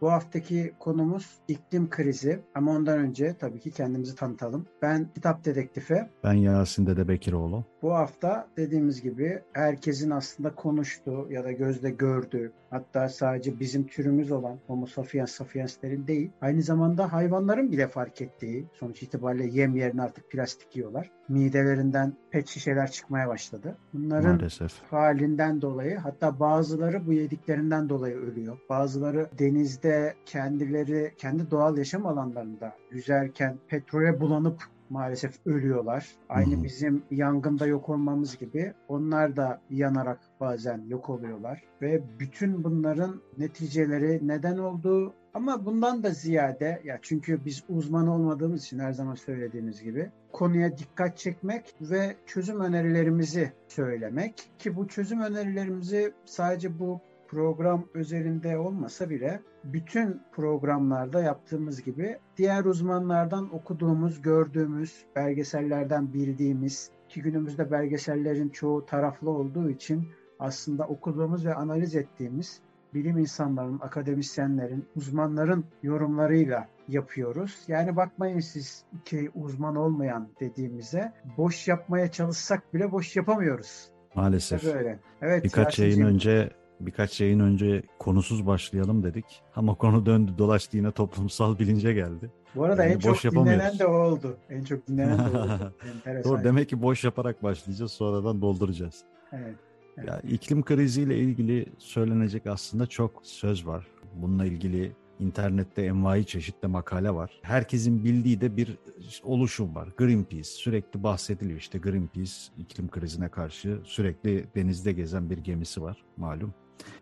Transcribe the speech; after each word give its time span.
Bu 0.00 0.12
haftaki 0.12 0.72
konumuz 0.78 1.30
iklim 1.48 1.90
krizi 1.90 2.40
ama 2.54 2.72
ondan 2.72 2.98
önce 2.98 3.36
tabii 3.38 3.60
ki 3.60 3.70
kendimizi 3.70 4.16
tanıtalım. 4.16 4.66
Ben 4.82 5.08
kitap 5.14 5.44
dedektifi. 5.44 6.06
Ben 6.24 6.32
Yasin 6.34 6.86
Dede 6.86 7.08
Bekiroğlu. 7.08 7.64
Bu 7.86 7.94
hafta 7.94 8.48
dediğimiz 8.56 9.02
gibi 9.02 9.42
herkesin 9.52 10.10
aslında 10.10 10.54
konuştuğu 10.54 11.26
ya 11.30 11.44
da 11.44 11.52
gözle 11.52 11.90
gördüğü 11.90 12.52
hatta 12.70 13.08
sadece 13.08 13.60
bizim 13.60 13.86
türümüz 13.86 14.32
olan 14.32 14.58
Homo 14.66 14.86
sapiens 14.86 15.30
sapienslerin 15.30 16.06
değil 16.06 16.30
aynı 16.40 16.62
zamanda 16.62 17.12
hayvanların 17.12 17.72
bile 17.72 17.88
fark 17.88 18.22
ettiği 18.22 18.66
sonuç 18.72 19.02
itibariyle 19.02 19.46
yem 19.46 19.76
yerine 19.76 20.02
artık 20.02 20.30
plastik 20.30 20.76
yiyorlar. 20.76 21.10
Midelerinden 21.28 22.12
pet 22.30 22.48
şişeler 22.48 22.90
çıkmaya 22.90 23.28
başladı. 23.28 23.76
Bunların 23.94 24.36
Maalesef. 24.36 24.82
halinden 24.90 25.62
dolayı 25.62 25.96
hatta 25.96 26.40
bazıları 26.40 27.06
bu 27.06 27.12
yediklerinden 27.12 27.88
dolayı 27.88 28.16
ölüyor. 28.16 28.58
Bazıları 28.68 29.26
denizde 29.38 30.14
kendileri 30.26 31.12
kendi 31.18 31.50
doğal 31.50 31.78
yaşam 31.78 32.06
alanlarında 32.06 32.72
yüzerken 32.90 33.58
petrole 33.68 34.20
bulanıp 34.20 34.75
maalesef 34.90 35.46
ölüyorlar. 35.46 36.06
Aynı 36.28 36.56
hmm. 36.56 36.64
bizim 36.64 37.02
yangında 37.10 37.66
yok 37.66 37.88
olmamız 37.88 38.38
gibi 38.38 38.72
onlar 38.88 39.36
da 39.36 39.60
yanarak 39.70 40.20
bazen 40.40 40.84
yok 40.88 41.10
oluyorlar 41.10 41.62
ve 41.82 42.02
bütün 42.20 42.64
bunların 42.64 43.20
neticeleri 43.38 44.28
neden 44.28 44.58
olduğu 44.58 45.14
ama 45.34 45.66
bundan 45.66 46.02
da 46.02 46.10
ziyade 46.10 46.82
ya 46.84 46.98
çünkü 47.02 47.44
biz 47.44 47.64
uzman 47.68 48.08
olmadığımız 48.08 48.64
için 48.64 48.78
her 48.78 48.92
zaman 48.92 49.14
söylediğimiz 49.14 49.82
gibi 49.82 50.10
konuya 50.32 50.78
dikkat 50.78 51.18
çekmek 51.18 51.74
ve 51.80 52.16
çözüm 52.26 52.60
önerilerimizi 52.60 53.52
söylemek 53.68 54.50
ki 54.58 54.76
bu 54.76 54.88
çözüm 54.88 55.20
önerilerimizi 55.20 56.12
sadece 56.24 56.78
bu 56.78 57.00
program 57.28 57.84
özelinde 57.94 58.58
olmasa 58.58 59.10
bile 59.10 59.40
bütün 59.64 60.20
programlarda 60.32 61.22
yaptığımız 61.22 61.82
gibi 61.82 62.18
diğer 62.36 62.64
uzmanlardan 62.64 63.54
okuduğumuz, 63.54 64.22
gördüğümüz, 64.22 65.04
belgesellerden 65.16 66.12
bildiğimiz 66.12 66.90
ki 67.08 67.22
günümüzde 67.22 67.70
belgesellerin 67.70 68.48
çoğu 68.48 68.86
taraflı 68.86 69.30
olduğu 69.30 69.70
için 69.70 70.08
aslında 70.38 70.84
okuduğumuz 70.84 71.46
ve 71.46 71.54
analiz 71.54 71.96
ettiğimiz 71.96 72.60
bilim 72.94 73.18
insanlarının, 73.18 73.80
akademisyenlerin, 73.80 74.84
uzmanların 74.96 75.64
yorumlarıyla 75.82 76.68
yapıyoruz. 76.88 77.58
Yani 77.68 77.96
bakmayın 77.96 78.40
siz 78.40 78.84
iki 79.00 79.30
uzman 79.34 79.76
olmayan 79.76 80.28
dediğimize 80.40 81.12
boş 81.36 81.68
yapmaya 81.68 82.10
çalışsak 82.10 82.74
bile 82.74 82.92
boş 82.92 83.16
yapamıyoruz. 83.16 83.90
Maalesef. 84.14 84.64
Böyle. 84.64 84.98
Evet, 85.22 85.44
Birkaç 85.44 85.78
yayın 85.78 86.02
önce 86.02 86.50
birkaç 86.80 87.20
yayın 87.20 87.40
önce 87.40 87.82
konusuz 87.98 88.46
başlayalım 88.46 89.02
dedik. 89.02 89.42
Ama 89.56 89.74
konu 89.74 90.06
döndü 90.06 90.32
dolaştı 90.38 90.76
yine 90.76 90.90
toplumsal 90.90 91.58
bilince 91.58 91.92
geldi. 91.92 92.30
Bu 92.54 92.64
arada 92.64 92.84
yani 92.84 92.92
en 92.92 93.10
boş 93.10 93.22
çok 93.22 93.32
dinlenen 93.32 93.78
de 93.78 93.86
o 93.86 93.92
oldu. 93.92 94.36
En 94.50 94.64
çok 94.64 94.86
dinlenen 94.86 95.18
de 95.18 95.38
o 95.38 95.40
oldu. 95.40 95.74
Doğru 96.24 96.44
demek 96.44 96.68
ki 96.68 96.82
boş 96.82 97.04
yaparak 97.04 97.42
başlayacağız 97.42 97.92
sonradan 97.92 98.40
dolduracağız. 98.40 99.04
Evet. 99.32 99.54
evet. 99.96 100.08
Ya 100.08 100.20
iklim 100.20 100.62
kriziyle 100.62 101.18
ilgili 101.18 101.66
söylenecek 101.78 102.46
aslında 102.46 102.86
çok 102.86 103.20
söz 103.22 103.66
var. 103.66 103.86
Bununla 104.14 104.46
ilgili 104.46 104.92
İnternette 105.20 105.82
envai 105.82 106.26
çeşitli 106.26 106.68
makale 106.68 107.14
var. 107.14 107.40
Herkesin 107.42 108.04
bildiği 108.04 108.40
de 108.40 108.56
bir 108.56 108.78
oluşum 109.22 109.74
var. 109.74 109.88
Greenpeace 109.96 110.44
sürekli 110.44 111.02
bahsediliyor 111.02 111.58
işte 111.58 111.78
Greenpeace 111.78 112.32
iklim 112.58 112.88
krizine 112.88 113.28
karşı 113.28 113.80
sürekli 113.84 114.44
denizde 114.54 114.92
gezen 114.92 115.30
bir 115.30 115.38
gemisi 115.38 115.82
var 115.82 116.04
malum. 116.16 116.54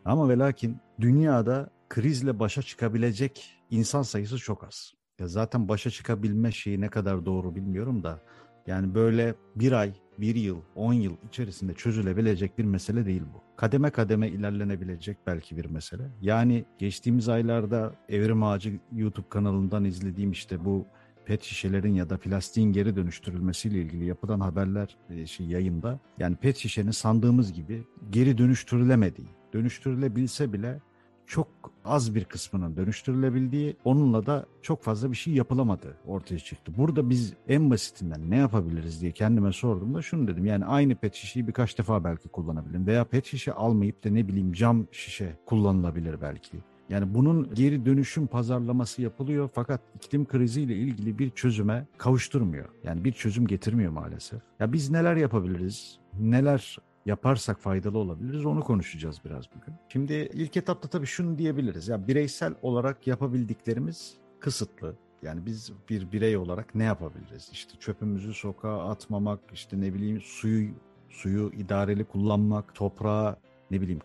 Ama 0.05 0.29
ve 0.29 0.39
lakin 0.39 0.77
dünyada 1.01 1.71
krizle 1.89 2.39
başa 2.39 2.62
çıkabilecek 2.62 3.59
insan 3.71 4.03
sayısı 4.03 4.39
çok 4.39 4.65
az. 4.65 4.95
Ya 5.19 5.29
zaten 5.29 5.69
başa 5.69 5.91
çıkabilme 5.91 6.53
şeyi 6.53 6.81
ne 6.81 6.89
kadar 6.89 7.27
doğru 7.27 7.55
bilmiyorum 7.55 8.03
da 8.03 8.21
yani 8.67 8.95
böyle 8.95 9.34
bir 9.57 9.73
ay, 9.73 9.93
bir 10.19 10.34
yıl, 10.34 10.61
on 10.75 10.93
yıl 10.93 11.17
içerisinde 11.29 11.75
çözülebilecek 11.75 12.59
bir 12.59 12.65
mesele 12.65 13.07
değil 13.07 13.23
bu. 13.34 13.43
Kademe 13.57 13.91
kademe 13.91 14.29
ilerlenebilecek 14.29 15.19
belki 15.27 15.57
bir 15.57 15.65
mesele. 15.65 16.03
Yani 16.21 16.65
geçtiğimiz 16.79 17.29
aylarda 17.29 17.95
Evrim 18.09 18.43
Ağacı 18.43 18.81
YouTube 18.93 19.29
kanalından 19.29 19.84
izlediğim 19.84 20.31
işte 20.31 20.65
bu 20.65 20.87
pet 21.25 21.43
şişelerin 21.43 21.95
ya 21.95 22.11
da 22.11 22.19
plastiğin 22.19 22.73
geri 22.73 22.97
dönüştürülmesiyle 22.97 23.79
ilgili 23.79 24.05
yapılan 24.05 24.41
haberler 24.41 24.97
e, 25.11 25.27
şey 25.27 25.47
yayında 25.47 26.01
yani 26.19 26.37
pet 26.37 26.57
şişenin 26.57 26.91
sandığımız 26.91 27.53
gibi 27.53 27.84
geri 28.11 28.39
dönüştürülemediği, 28.39 29.29
dönüştürülebilse 29.54 30.53
bile 30.53 30.81
çok 31.26 31.48
az 31.84 32.15
bir 32.15 32.25
kısmının 32.25 32.76
dönüştürülebildiği, 32.76 33.76
onunla 33.84 34.26
da 34.26 34.47
çok 34.62 34.82
fazla 34.82 35.10
bir 35.10 35.16
şey 35.16 35.34
yapılamadı 35.34 35.97
ortaya 36.06 36.38
çıktı. 36.38 36.72
Burada 36.78 37.10
biz 37.10 37.34
en 37.48 37.70
basitinden 37.70 38.31
ne 38.31 38.37
yapabiliriz 38.37 39.00
diye 39.00 39.12
kendime 39.12 39.53
sorduğumda 39.53 40.03
şunu 40.03 40.28
dedim. 40.28 40.47
Yani 40.47 40.65
aynı 40.65 40.94
pet 40.94 41.15
şişeyi 41.15 41.47
birkaç 41.47 41.78
defa 41.78 42.04
belki 42.04 42.28
kullanabilirim 42.28 42.87
veya 42.87 43.04
pet 43.04 43.26
şişe 43.26 43.53
almayıp 43.53 44.04
da 44.04 44.10
ne 44.10 44.28
bileyim 44.28 44.53
cam 44.53 44.87
şişe 44.92 45.37
kullanılabilir 45.47 46.21
belki. 46.21 46.59
Yani 46.88 47.15
bunun 47.15 47.54
geri 47.54 47.86
dönüşüm 47.86 48.26
pazarlaması 48.26 49.03
yapılıyor 49.03 49.50
fakat 49.54 49.81
iklim 49.94 50.25
kriziyle 50.25 50.76
ilgili 50.76 51.19
bir 51.19 51.31
çözüme 51.31 51.86
kavuşturmuyor. 51.98 52.69
Yani 52.84 53.04
bir 53.04 53.12
çözüm 53.12 53.47
getirmiyor 53.47 53.92
maalesef. 53.92 54.42
Ya 54.60 54.72
biz 54.72 54.91
neler 54.91 55.16
yapabiliriz? 55.16 55.98
Neler 56.21 56.78
yaparsak 57.06 57.60
faydalı 57.60 57.98
olabiliriz 57.98 58.47
onu 58.47 58.60
konuşacağız 58.60 59.20
biraz 59.25 59.44
bugün. 59.56 59.75
Şimdi 59.88 60.12
ilk 60.12 60.56
etapta 60.56 60.88
tabii 60.88 61.06
şunu 61.06 61.38
diyebiliriz. 61.38 61.88
Ya 61.88 62.06
bireysel 62.06 62.54
olarak 62.62 63.06
yapabildiklerimiz 63.06 64.15
kısıtlı. 64.41 64.97
Yani 65.22 65.47
biz 65.47 65.72
bir 65.91 66.12
birey 66.12 66.37
olarak 66.37 66.75
ne 66.75 66.84
yapabiliriz? 66.84 67.48
İşte 67.53 67.78
çöpümüzü 67.78 68.34
sokağa 68.34 68.88
atmamak, 68.88 69.41
işte 69.53 69.81
ne 69.81 69.94
bileyim 69.94 70.20
suyu 70.20 70.70
suyu 71.09 71.53
idareli 71.53 72.04
kullanmak, 72.04 72.75
toprağa 72.75 73.36
ne 73.71 73.81
bileyim 73.81 74.00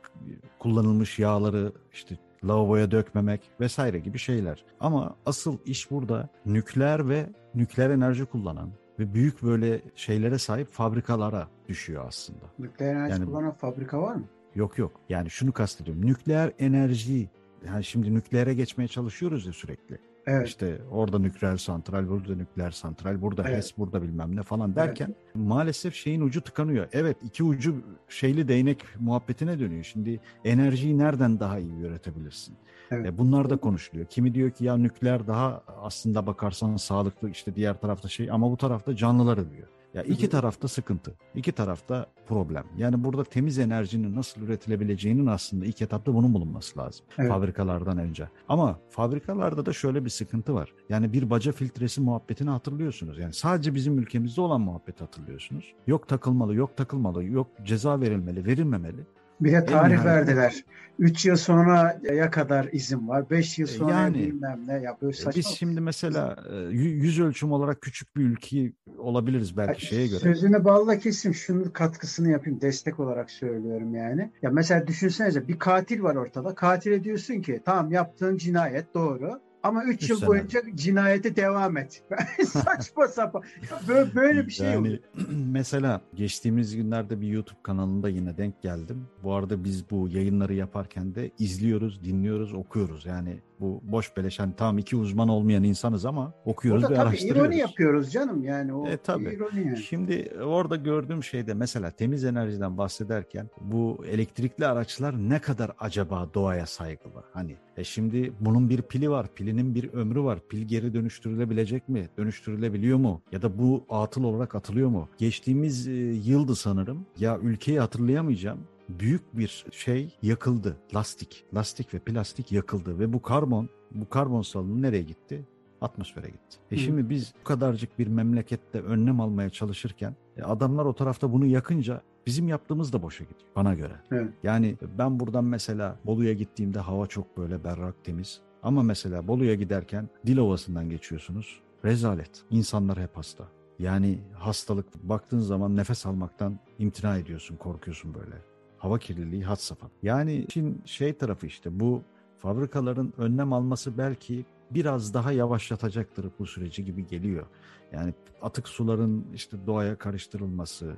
kullanılmış 0.60 1.20
yağları 1.20 1.72
işte 1.94 2.18
lavaboya 2.44 2.92
dökmemek 2.92 3.42
vesaire 3.60 4.00
gibi 4.00 4.20
şeyler. 4.20 4.66
Ama 4.80 5.16
asıl 5.26 5.58
iş 5.66 5.92
burada 5.92 6.30
nükleer 6.46 7.10
ve 7.10 7.30
nükleer 7.56 7.90
enerji 7.90 8.26
kullanan 8.26 8.70
ve 9.00 9.14
büyük 9.14 9.44
böyle 9.44 9.82
şeylere 9.96 10.38
sahip 10.38 10.68
fabrikalara 10.68 11.48
düşüyor 11.68 12.06
aslında. 12.08 12.46
Nükleer 12.60 12.96
enerji 12.96 13.12
yani, 13.12 13.26
kullanan 13.26 13.52
fabrika 13.52 14.02
var 14.02 14.16
mı? 14.16 14.26
Yok 14.56 14.78
yok. 14.78 15.02
Yani 15.10 15.30
şunu 15.30 15.52
kastediyorum. 15.52 16.06
Nükleer 16.06 16.52
enerji 16.60 17.30
yani 17.66 17.84
şimdi 17.84 18.14
nükleere 18.14 18.54
geçmeye 18.54 18.88
çalışıyoruz 18.88 19.46
ya 19.46 19.54
sürekli. 19.54 19.98
Evet. 20.28 20.48
İşte 20.48 20.82
orada 20.92 21.20
nükleer 21.20 21.58
santral, 21.58 22.08
burada 22.10 22.36
nükleer 22.36 22.72
santral, 22.72 23.22
burada 23.22 23.44
evet. 23.48 23.58
HES, 23.58 23.78
burada 23.78 24.02
bilmem 24.02 24.36
ne 24.36 24.44
falan 24.44 24.76
derken 24.76 25.08
evet. 25.08 25.36
maalesef 25.36 25.96
şeyin 25.96 26.22
ucu 26.22 26.42
tıkanıyor. 26.42 26.88
Evet 26.92 27.18
iki 27.24 27.44
ucu 27.44 27.84
şeyli 28.10 28.48
değnek 28.48 28.86
muhabbetine 29.00 29.60
dönüyor. 29.60 29.84
Şimdi 29.84 30.20
enerjiyi 30.46 30.98
nereden 30.98 31.40
daha 31.40 31.60
iyi 31.60 31.74
üretebilirsin? 31.74 32.56
Evet. 32.92 33.06
E, 33.06 33.18
bunlar 33.18 33.50
da 33.50 33.58
konuşuluyor. 33.58 34.08
Kimi 34.08 34.34
diyor 34.34 34.52
ki 34.52 34.66
ya 34.66 34.78
nükleer 34.78 35.28
daha 35.28 35.64
aslında 35.82 36.28
bakarsan 36.28 36.76
sağlıklı 36.76 37.30
işte 37.30 37.56
diğer 37.56 37.82
tarafta 37.82 38.08
şey 38.08 38.32
ama 38.32 38.52
bu 38.52 38.58
tarafta 38.58 38.96
canlılar 38.96 39.38
ölüyor. 39.38 39.68
Ya 39.94 40.04
iki 40.04 40.30
tarafta 40.30 40.68
sıkıntı, 40.68 41.16
iki 41.36 41.52
tarafta 41.52 42.06
problem. 42.28 42.64
Yani 42.78 43.04
burada 43.04 43.24
temiz 43.24 43.60
enerjinin 43.60 44.16
nasıl 44.16 44.42
üretilebileceğinin 44.42 45.26
aslında 45.26 45.66
ilk 45.66 45.82
etapta 45.82 46.14
bunun 46.14 46.34
bulunması 46.34 46.80
lazım. 46.80 47.06
Evet. 47.18 47.30
Fabrikalardan 47.30 47.98
önce. 47.98 48.30
Ama 48.50 48.80
fabrikalarda 48.90 49.66
da 49.66 49.74
şöyle 49.74 50.06
bir 50.06 50.10
sıkıntı 50.10 50.54
var. 50.54 50.74
Yani 50.90 51.14
bir 51.14 51.30
baca 51.30 51.52
filtresi 51.52 52.02
muhabbetini 52.02 52.50
hatırlıyorsunuz. 52.50 53.20
Yani 53.20 53.34
sadece 53.34 53.76
bizim 53.76 54.00
ülkemizde 54.00 54.42
olan 54.42 54.62
muhabbeti 54.62 55.04
hatırlıyorsunuz. 55.04 55.74
Yok 55.88 56.08
takılmalı, 56.08 56.56
yok 56.56 56.78
takılmalı, 56.78 57.24
yok 57.24 57.48
ceza 57.64 58.02
verilmeli, 58.02 58.46
verilmemeli. 58.46 59.06
Bir 59.42 59.52
de 59.52 59.66
tarih 59.66 60.06
verdiler. 60.06 60.64
3 61.00 61.26
yıl 61.26 61.36
sonra 61.36 62.02
ya 62.14 62.32
kadar 62.32 62.70
izin 62.72 63.08
var. 63.08 63.30
5 63.30 63.60
yıl 63.60 63.68
e, 63.68 63.72
sonra 63.72 63.92
yani, 63.92 64.18
bilmem 64.18 64.60
ne. 64.68 64.74
Ya 64.74 64.98
böyle 65.02 65.14
e, 65.14 65.20
saçma. 65.20 65.40
Biz 65.40 65.48
şimdi 65.48 65.82
mesela 65.82 66.36
e, 66.52 66.56
yüz 66.76 67.20
ölçüm 67.20 67.52
olarak 67.52 67.82
küçük 67.82 68.16
bir 68.16 68.22
ülke 68.22 68.72
olabiliriz 68.98 69.58
belki 69.58 69.86
şeye 69.86 70.08
göre. 70.08 70.20
Sözüne 70.20 70.64
bağlı 70.66 71.00
kesim 71.00 71.34
şunun 71.34 71.70
katkısını 71.70 72.32
yapayım. 72.32 72.62
Destek 72.62 73.00
olarak 73.00 73.32
söylüyorum 73.32 73.96
yani. 73.96 74.32
Ya 74.42 74.50
mesela 74.50 74.88
düşünsenize 74.88 75.48
bir 75.48 75.60
katil 75.60 76.04
var 76.04 76.16
ortada. 76.16 76.56
Katile 76.56 77.04
diyorsun 77.04 77.42
ki 77.42 77.62
tamam 77.66 77.92
yaptığın 77.92 78.38
cinayet 78.38 78.94
doğru. 78.94 79.42
Ama 79.64 79.84
3 79.84 80.10
yıl 80.10 80.18
sene. 80.18 80.28
boyunca 80.28 80.62
cinayete 80.76 81.36
devam 81.36 81.78
et. 81.78 82.04
Saçma 82.48 83.08
sapan. 83.08 83.44
Böyle, 83.88 84.16
böyle 84.16 84.48
bir 84.48 84.52
şey 84.52 84.68
yani, 84.68 84.92
yok. 84.92 85.00
Mesela 85.32 86.02
geçtiğimiz 86.14 86.76
günlerde 86.76 87.22
bir 87.22 87.28
YouTube 87.28 87.60
kanalında 87.64 88.10
yine 88.10 88.38
denk 88.38 88.62
geldim. 88.62 89.08
Bu 89.24 89.34
arada 89.34 89.64
biz 89.64 89.90
bu 89.90 90.10
yayınları 90.10 90.54
yaparken 90.54 91.16
de 91.16 91.32
izliyoruz, 91.40 92.04
dinliyoruz, 92.04 92.54
okuyoruz. 92.54 93.06
Yani 93.06 93.40
bu 93.60 93.82
boş 93.84 94.18
beleş 94.18 94.40
hani 94.40 94.56
tam 94.56 94.78
iki 94.78 94.96
uzman 94.96 95.30
olmayan 95.30 95.64
insanız 95.64 96.06
ama 96.06 96.34
okuyoruz 96.46 96.90
ve 96.90 97.00
araştırıyoruz. 97.00 97.42
ironi 97.42 97.58
yapıyoruz 97.58 98.12
canım 98.12 98.44
yani 98.44 98.74
o 98.74 98.88
e, 98.88 98.98
tabii. 98.98 99.24
ironi 99.24 99.68
yani. 99.68 99.78
Şimdi 99.78 100.32
orada 100.44 100.76
gördüğüm 100.76 101.24
şeyde 101.24 101.54
mesela 101.54 101.92
temiz 101.92 102.24
enerjiden 102.24 102.78
bahsederken 102.78 103.50
bu 103.62 104.06
elektrikli 104.06 104.66
araçlar 104.66 105.30
ne 105.30 105.40
kadar 105.40 105.72
acaba 105.80 106.30
doğaya 106.34 106.66
saygılı? 106.66 107.24
Hani 107.34 107.56
e 107.78 107.84
şimdi 107.84 108.34
bunun 108.40 108.70
bir 108.70 108.82
pili 108.82 109.10
var, 109.10 109.28
pilinin 109.36 109.76
bir 109.76 109.94
ömrü 109.94 110.24
var. 110.24 110.40
Pil 110.50 110.68
geri 110.68 110.94
dönüştürülebilecek 110.94 111.90
mi? 111.90 112.10
Dönüştürülebiliyor 112.18 112.98
mu? 112.98 113.22
Ya 113.32 113.42
da 113.42 113.60
bu 113.60 113.86
atıl 113.90 114.24
olarak 114.24 114.56
atılıyor 114.56 114.90
mu? 114.90 115.10
Geçtiğimiz 115.18 115.88
e, 115.88 115.92
yıldı 116.26 116.56
sanırım. 116.56 117.06
Ya 117.20 117.38
ülkeyi 117.38 117.80
hatırlayamayacağım 117.80 118.60
büyük 118.90 119.38
bir 119.38 119.66
şey 119.72 120.18
yakıldı. 120.22 120.78
Lastik, 120.96 121.46
lastik 121.54 121.94
ve 121.94 122.00
plastik 122.00 122.52
yakıldı 122.52 123.00
ve 123.00 123.14
bu 123.14 123.22
karbon, 123.22 123.70
bu 123.92 124.10
karbon 124.10 124.42
salınımı 124.42 124.82
nereye 124.82 125.04
gitti? 125.04 125.46
Atmosfere 125.82 126.28
gitti. 126.28 126.58
E 126.72 126.76
Hı. 126.76 126.80
şimdi 126.80 127.10
biz 127.10 127.34
bu 127.40 127.44
kadarcık 127.44 128.00
bir 128.00 128.08
memlekette 128.08 128.82
önlem 128.82 129.20
almaya 129.20 129.50
çalışırken 129.50 130.16
e, 130.38 130.44
adamlar 130.44 130.86
o 130.86 130.94
tarafta 130.94 131.32
bunu 131.32 131.46
yakınca 131.46 132.02
bizim 132.28 132.48
yaptığımız 132.48 132.94
da 132.94 133.02
boşa 133.02 133.24
gidiyor 133.24 133.50
bana 133.56 133.74
göre. 133.74 133.94
Evet. 134.12 134.34
Yani 134.44 134.78
ben 134.98 135.20
buradan 135.20 135.44
mesela 135.44 136.00
Bolu'ya 136.06 136.34
gittiğimde 136.34 136.80
hava 136.80 137.08
çok 137.08 137.38
böyle 137.38 137.64
berrak 137.64 138.04
temiz. 138.04 138.42
Ama 138.64 138.84
mesela 138.84 139.28
Bolu'ya 139.28 139.56
giderken 139.56 140.10
Dilovası'ndan 140.26 140.90
geçiyorsunuz. 140.90 141.60
Rezalet. 141.86 142.44
İnsanlar 142.50 143.00
hep 143.00 143.18
hasta. 143.18 143.48
Yani 143.80 144.20
hastalık 144.34 145.04
baktığın 145.04 145.40
zaman 145.40 145.76
nefes 145.76 146.06
almaktan 146.06 146.60
imtina 146.80 147.18
ediyorsun, 147.18 147.58
korkuyorsun 147.58 148.14
böyle 148.14 148.36
hava 148.80 149.00
kirliliği 149.00 149.44
had 149.44 149.56
safhada. 149.56 149.92
Yani 150.04 150.46
işin 150.48 150.82
şey 150.86 151.14
tarafı 151.14 151.48
işte 151.48 151.80
bu 151.80 152.04
fabrikaların 152.38 153.14
önlem 153.18 153.54
alması 153.54 153.98
belki 153.98 154.46
biraz 154.72 155.14
daha 155.14 155.32
yavaşlatacaktır 155.32 156.26
bu 156.40 156.46
süreci 156.46 156.86
gibi 156.86 157.08
geliyor. 157.08 157.46
Yani 157.92 158.14
atık 158.42 158.68
suların 158.68 159.26
işte 159.34 159.58
doğaya 159.68 159.96
karıştırılması, 159.96 160.94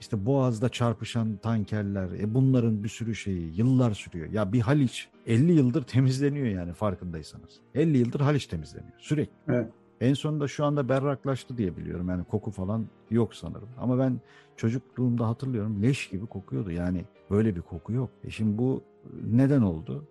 işte 0.00 0.26
boğazda 0.26 0.68
çarpışan 0.68 1.36
tankerler, 1.36 2.08
e 2.20 2.34
bunların 2.34 2.84
bir 2.84 2.88
sürü 2.88 3.14
şeyi 3.14 3.56
yıllar 3.56 3.94
sürüyor. 3.94 4.32
Ya 4.32 4.52
bir 4.52 4.60
Haliç 4.60 5.08
50 5.26 5.52
yıldır 5.52 5.82
temizleniyor 5.82 6.46
yani 6.46 6.72
farkındaysanız. 6.72 7.60
50 7.74 7.98
yıldır 7.98 8.20
Haliç 8.20 8.46
temizleniyor 8.46 8.98
sürekli. 8.98 9.32
Evet. 9.48 9.72
En 10.00 10.14
sonunda 10.14 10.48
şu 10.48 10.64
anda 10.64 10.88
berraklaştı 10.88 11.58
diye 11.58 11.76
biliyorum. 11.76 12.08
Yani 12.08 12.24
koku 12.24 12.50
falan 12.50 12.86
yok 13.10 13.34
sanırım. 13.34 13.68
Ama 13.78 13.98
ben 13.98 14.20
çocukluğumda 14.56 15.28
hatırlıyorum 15.28 15.82
leş 15.82 16.08
gibi 16.08 16.26
kokuyordu. 16.26 16.70
Yani 16.70 17.04
böyle 17.30 17.56
bir 17.56 17.60
koku 17.60 17.92
yok. 17.92 18.10
E 18.24 18.30
şimdi 18.30 18.58
bu 18.58 18.82
neden 19.24 19.62
oldu? 19.62 20.04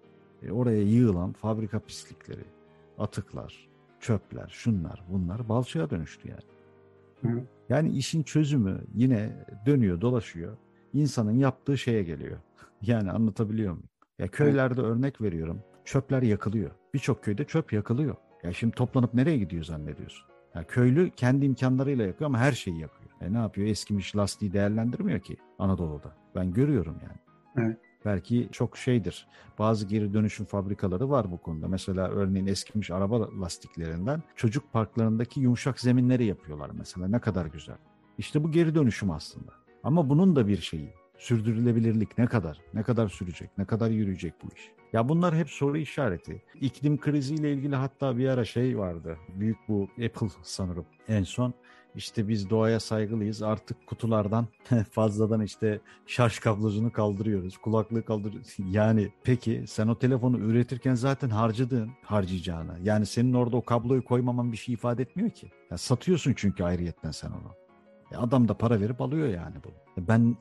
E 0.43 0.51
oraya 0.51 0.81
yığılan 0.81 1.33
fabrika 1.33 1.79
pislikleri, 1.79 2.45
atıklar, 2.99 3.69
çöpler, 3.99 4.47
şunlar, 4.47 5.03
bunlar 5.09 5.49
balçığa 5.49 5.89
dönüştü 5.89 6.29
yani. 6.29 6.43
Hı. 7.21 7.43
Yani 7.69 7.89
işin 7.89 8.23
çözümü 8.23 8.81
yine 8.95 9.45
dönüyor, 9.65 10.01
dolaşıyor. 10.01 10.57
İnsanın 10.93 11.31
yaptığı 11.31 11.77
şeye 11.77 12.03
geliyor. 12.03 12.37
Yani 12.81 13.11
anlatabiliyor 13.11 13.71
muyum? 13.71 13.89
Ya 14.19 14.27
köylerde 14.27 14.81
örnek 14.81 15.21
veriyorum. 15.21 15.59
Çöpler 15.85 16.21
yakılıyor. 16.21 16.71
Birçok 16.93 17.23
köyde 17.23 17.43
çöp 17.43 17.73
yakılıyor. 17.73 18.15
Ya 18.43 18.53
şimdi 18.53 18.75
toplanıp 18.75 19.13
nereye 19.13 19.37
gidiyor 19.37 19.63
zannediyorsun? 19.63 20.25
Ya 20.55 20.63
köylü 20.63 21.09
kendi 21.09 21.45
imkanlarıyla 21.45 22.05
yakıyor 22.05 22.29
ama 22.29 22.37
her 22.39 22.51
şeyi 22.51 22.79
yakıyor. 22.79 23.09
E 23.21 23.33
ne 23.33 23.37
yapıyor? 23.37 23.67
Eskimiş 23.67 24.15
lastiği 24.15 24.53
değerlendirmiyor 24.53 25.19
ki 25.19 25.37
Anadolu'da. 25.59 26.15
Ben 26.35 26.53
görüyorum 26.53 26.97
yani. 27.03 27.17
Evet. 27.67 27.77
Belki 28.05 28.49
çok 28.51 28.77
şeydir. 28.77 29.27
Bazı 29.59 29.87
geri 29.87 30.13
dönüşüm 30.13 30.45
fabrikaları 30.45 31.09
var 31.09 31.31
bu 31.31 31.37
konuda. 31.37 31.67
Mesela 31.67 32.07
örneğin 32.07 32.45
eskimiş 32.45 32.91
araba 32.91 33.41
lastiklerinden 33.41 34.23
çocuk 34.35 34.73
parklarındaki 34.73 35.39
yumuşak 35.39 35.79
zeminleri 35.79 36.25
yapıyorlar 36.25 36.69
mesela. 36.73 37.07
Ne 37.07 37.19
kadar 37.19 37.45
güzel. 37.45 37.77
İşte 38.17 38.43
bu 38.43 38.51
geri 38.51 38.75
dönüşüm 38.75 39.11
aslında. 39.11 39.51
Ama 39.83 40.09
bunun 40.09 40.35
da 40.35 40.47
bir 40.47 40.57
şeyi. 40.57 40.89
Sürdürülebilirlik 41.17 42.17
ne 42.17 42.25
kadar? 42.25 42.61
Ne 42.73 42.83
kadar 42.83 43.07
sürecek? 43.07 43.49
Ne 43.57 43.65
kadar 43.65 43.89
yürüyecek 43.89 44.33
bu 44.43 44.47
iş? 44.55 44.71
Ya 44.93 45.09
bunlar 45.09 45.35
hep 45.35 45.49
soru 45.49 45.77
işareti. 45.77 46.41
İklim 46.61 46.99
kriziyle 46.99 47.53
ilgili 47.53 47.75
hatta 47.75 48.17
bir 48.17 48.27
ara 48.27 48.45
şey 48.45 48.77
vardı. 48.77 49.17
Büyük 49.29 49.57
bu 49.67 49.87
Apple 50.05 50.27
sanırım 50.43 50.85
en 51.07 51.23
son. 51.23 51.53
İşte 51.95 52.27
biz 52.27 52.49
doğaya 52.49 52.79
saygılıyız. 52.79 53.41
Artık 53.41 53.87
kutulardan 53.87 54.47
fazladan 54.91 55.41
işte 55.41 55.79
şarj 56.07 56.39
kablosunu 56.39 56.91
kaldırıyoruz. 56.91 57.57
Kulaklığı 57.57 58.05
kaldırıyoruz. 58.05 58.55
Yani 58.71 59.11
peki 59.23 59.63
sen 59.67 59.87
o 59.87 59.97
telefonu 59.97 60.39
üretirken 60.39 60.95
zaten 60.95 61.29
harcadığın 61.29 61.91
harcayacağını. 62.03 62.77
Yani 62.83 63.05
senin 63.05 63.33
orada 63.33 63.57
o 63.57 63.61
kabloyu 63.61 64.03
koymaman 64.05 64.51
bir 64.51 64.57
şey 64.57 64.73
ifade 64.73 65.01
etmiyor 65.01 65.29
ki. 65.29 65.51
Ya 65.71 65.77
satıyorsun 65.77 66.33
çünkü 66.35 66.63
ayrıyetten 66.63 67.11
sen 67.11 67.29
onu. 67.29 67.51
E 68.11 68.17
adam 68.17 68.47
da 68.47 68.53
para 68.53 68.79
verip 68.79 69.01
alıyor 69.01 69.27
yani 69.27 69.55
bu. 69.65 70.01
Ben 70.07 70.37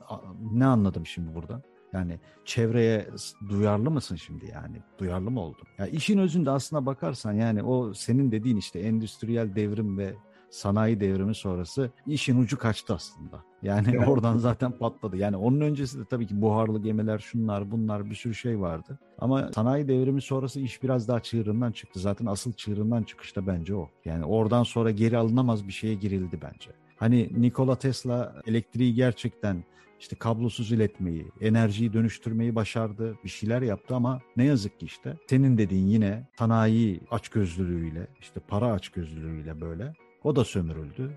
ne 0.51 0.65
anladım 0.65 1.05
şimdi 1.05 1.35
buradan? 1.35 1.63
Yani 1.93 2.19
çevreye 2.45 3.07
duyarlı 3.49 3.91
mısın 3.91 4.15
şimdi 4.15 4.45
yani? 4.45 4.81
Duyarlı 4.97 5.31
mı 5.31 5.39
oldun? 5.39 5.67
Ya 5.77 5.87
işin 5.87 6.17
özünde 6.17 6.49
aslına 6.49 6.85
bakarsan 6.85 7.33
yani 7.33 7.63
o 7.63 7.93
senin 7.93 8.31
dediğin 8.31 8.57
işte 8.57 8.79
endüstriyel 8.79 9.55
devrim 9.55 9.97
ve 9.97 10.15
sanayi 10.53 10.99
devrimi 10.99 11.35
sonrası 11.35 11.91
işin 12.07 12.41
ucu 12.41 12.57
kaçtı 12.57 12.93
aslında. 12.93 13.43
Yani 13.61 13.87
evet. 13.95 14.07
oradan 14.07 14.37
zaten 14.37 14.71
patladı. 14.71 15.17
Yani 15.17 15.37
onun 15.37 15.61
öncesi 15.61 15.99
de 15.99 16.05
tabii 16.05 16.27
ki 16.27 16.41
buharlı 16.41 16.81
gemiler, 16.81 17.19
şunlar, 17.19 17.71
bunlar 17.71 18.09
bir 18.09 18.15
sürü 18.15 18.35
şey 18.35 18.59
vardı. 18.59 18.99
Ama 19.19 19.51
sanayi 19.55 19.87
devrimi 19.87 20.21
sonrası 20.21 20.59
iş 20.59 20.83
biraz 20.83 21.07
daha 21.07 21.19
çığırından 21.19 21.71
çıktı. 21.71 21.99
Zaten 21.99 22.25
asıl 22.25 22.53
çığırından 22.53 23.03
çıkış 23.03 23.35
da 23.35 23.47
bence 23.47 23.75
o. 23.75 23.89
Yani 24.05 24.25
oradan 24.25 24.63
sonra 24.63 24.91
geri 24.91 25.17
alınamaz 25.17 25.67
bir 25.67 25.73
şeye 25.73 25.93
girildi 25.93 26.39
bence. 26.41 26.71
Hani 26.95 27.29
Nikola 27.37 27.75
Tesla 27.75 28.41
elektriği 28.47 28.93
gerçekten 28.93 29.63
işte 30.03 30.15
kablosuz 30.15 30.71
iletmeyi, 30.71 31.27
enerjiyi 31.41 31.93
dönüştürmeyi 31.93 32.55
başardı, 32.55 33.17
bir 33.23 33.29
şeyler 33.29 33.61
yaptı 33.61 33.95
ama 33.95 34.21
ne 34.37 34.45
yazık 34.45 34.79
ki 34.79 34.85
işte 34.85 35.17
senin 35.29 35.57
dediğin 35.57 35.87
yine 35.87 36.27
sanayi 36.39 37.01
açgözlülüğüyle, 37.11 38.07
işte 38.19 38.39
para 38.47 38.71
açgözlülüğüyle 38.71 39.61
böyle 39.61 39.93
o 40.23 40.35
da 40.35 40.45
sömürüldü. 40.45 41.11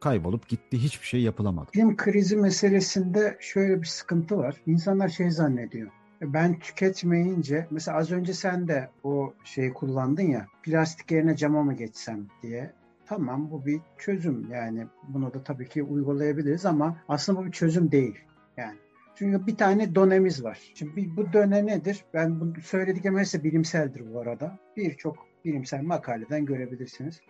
Kaybolup 0.00 0.48
gitti, 0.48 0.82
hiçbir 0.82 1.06
şey 1.06 1.22
yapılamadı. 1.22 1.66
İklim 1.68 1.96
krizi 1.96 2.36
meselesinde 2.36 3.36
şöyle 3.40 3.82
bir 3.82 3.86
sıkıntı 3.86 4.38
var. 4.38 4.54
İnsanlar 4.66 5.08
şey 5.08 5.30
zannediyor. 5.30 5.90
Ben 6.22 6.58
tüketmeyince, 6.58 7.66
mesela 7.70 7.98
az 7.98 8.10
önce 8.10 8.34
sen 8.34 8.68
de 8.68 8.90
o 9.04 9.34
şeyi 9.44 9.72
kullandın 9.72 10.22
ya, 10.22 10.46
plastik 10.62 11.10
yerine 11.10 11.36
cama 11.36 11.62
mı 11.62 11.74
geçsem 11.74 12.26
diye 12.42 12.72
tamam 13.06 13.50
bu 13.50 13.66
bir 13.66 13.80
çözüm 13.98 14.50
yani 14.52 14.86
bunu 15.08 15.34
da 15.34 15.42
tabii 15.42 15.68
ki 15.68 15.82
uygulayabiliriz 15.82 16.66
ama 16.66 16.96
aslında 17.08 17.40
bu 17.40 17.46
bir 17.46 17.52
çözüm 17.52 17.92
değil 17.92 18.27
yani. 18.58 18.78
Çünkü 19.14 19.46
bir 19.46 19.56
tane 19.56 19.94
dönemiz 19.94 20.44
var. 20.44 20.72
Şimdi 20.74 21.16
bu 21.16 21.32
döne 21.32 21.66
nedir? 21.66 22.04
Ben 22.14 22.40
bunu 22.40 22.54
söylediklerim 22.62 23.18
hepsi 23.18 23.44
bilimseldir 23.44 24.14
bu 24.14 24.20
arada. 24.20 24.58
Birçok 24.76 25.16
bilimsel 25.44 25.82
makaleden 25.82 26.44
görebilirsiniz. 26.46 27.20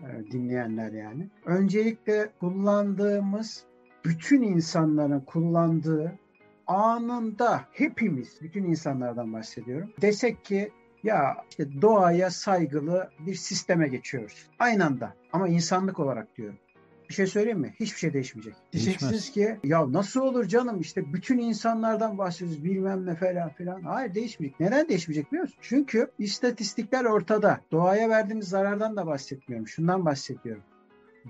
E, 0.00 0.32
dinleyenler 0.32 0.92
yani. 0.92 1.28
Öncelikle 1.44 2.28
kullandığımız 2.40 3.64
bütün 4.04 4.42
insanların 4.42 5.20
kullandığı 5.20 6.18
anında 6.66 7.64
hepimiz, 7.72 8.38
bütün 8.42 8.64
insanlardan 8.64 9.32
bahsediyorum. 9.32 9.92
Desek 10.00 10.44
ki 10.44 10.70
ya 11.02 11.36
işte 11.50 11.82
doğaya 11.82 12.30
saygılı 12.30 13.10
bir 13.26 13.34
sisteme 13.34 13.88
geçiyoruz. 13.88 14.50
Aynı 14.58 14.86
anda 14.86 15.14
ama 15.32 15.48
insanlık 15.48 15.98
olarak 15.98 16.36
diyorum. 16.36 16.58
Bir 17.08 17.14
şey 17.14 17.26
söyleyeyim 17.26 17.58
mi? 17.58 17.74
Hiçbir 17.80 17.98
şey 17.98 18.12
değişmeyecek. 18.12 18.54
Diyeceksiniz 18.72 19.30
ki 19.30 19.58
ya 19.64 19.92
nasıl 19.92 20.20
olur 20.20 20.44
canım 20.44 20.80
işte 20.80 21.12
bütün 21.12 21.38
insanlardan 21.38 22.18
bahsediyoruz 22.18 22.64
bilmem 22.64 23.06
ne 23.06 23.14
falan 23.14 23.48
filan. 23.48 23.82
Hayır 23.82 24.14
değişmeyecek. 24.14 24.60
Neden 24.60 24.88
değişmeyecek 24.88 25.32
biliyor 25.32 25.42
musun? 25.42 25.58
Çünkü 25.60 26.10
istatistikler 26.18 27.04
ortada. 27.04 27.60
Doğaya 27.72 28.08
verdiğimiz 28.08 28.48
zarardan 28.48 28.96
da 28.96 29.06
bahsetmiyorum. 29.06 29.68
Şundan 29.68 30.04
bahsediyorum. 30.04 30.62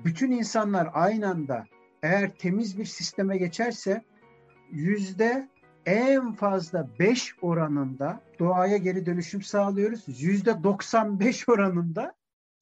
Bütün 0.05 0.31
insanlar 0.31 0.89
aynı 0.93 1.29
anda 1.29 1.67
eğer 2.03 2.31
temiz 2.35 2.79
bir 2.79 2.85
sisteme 2.85 3.37
geçerse 3.39 4.03
yüzde 4.71 5.49
en 5.87 6.33
fazla 6.33 6.89
5 6.99 7.35
oranında 7.43 8.21
doğaya 8.39 8.77
geri 8.77 9.07
dönüşüm 9.07 9.43
sağlıyoruz. 9.43 10.05
Yüzde 10.23 10.65
95 10.65 11.49
oranında 11.49 12.15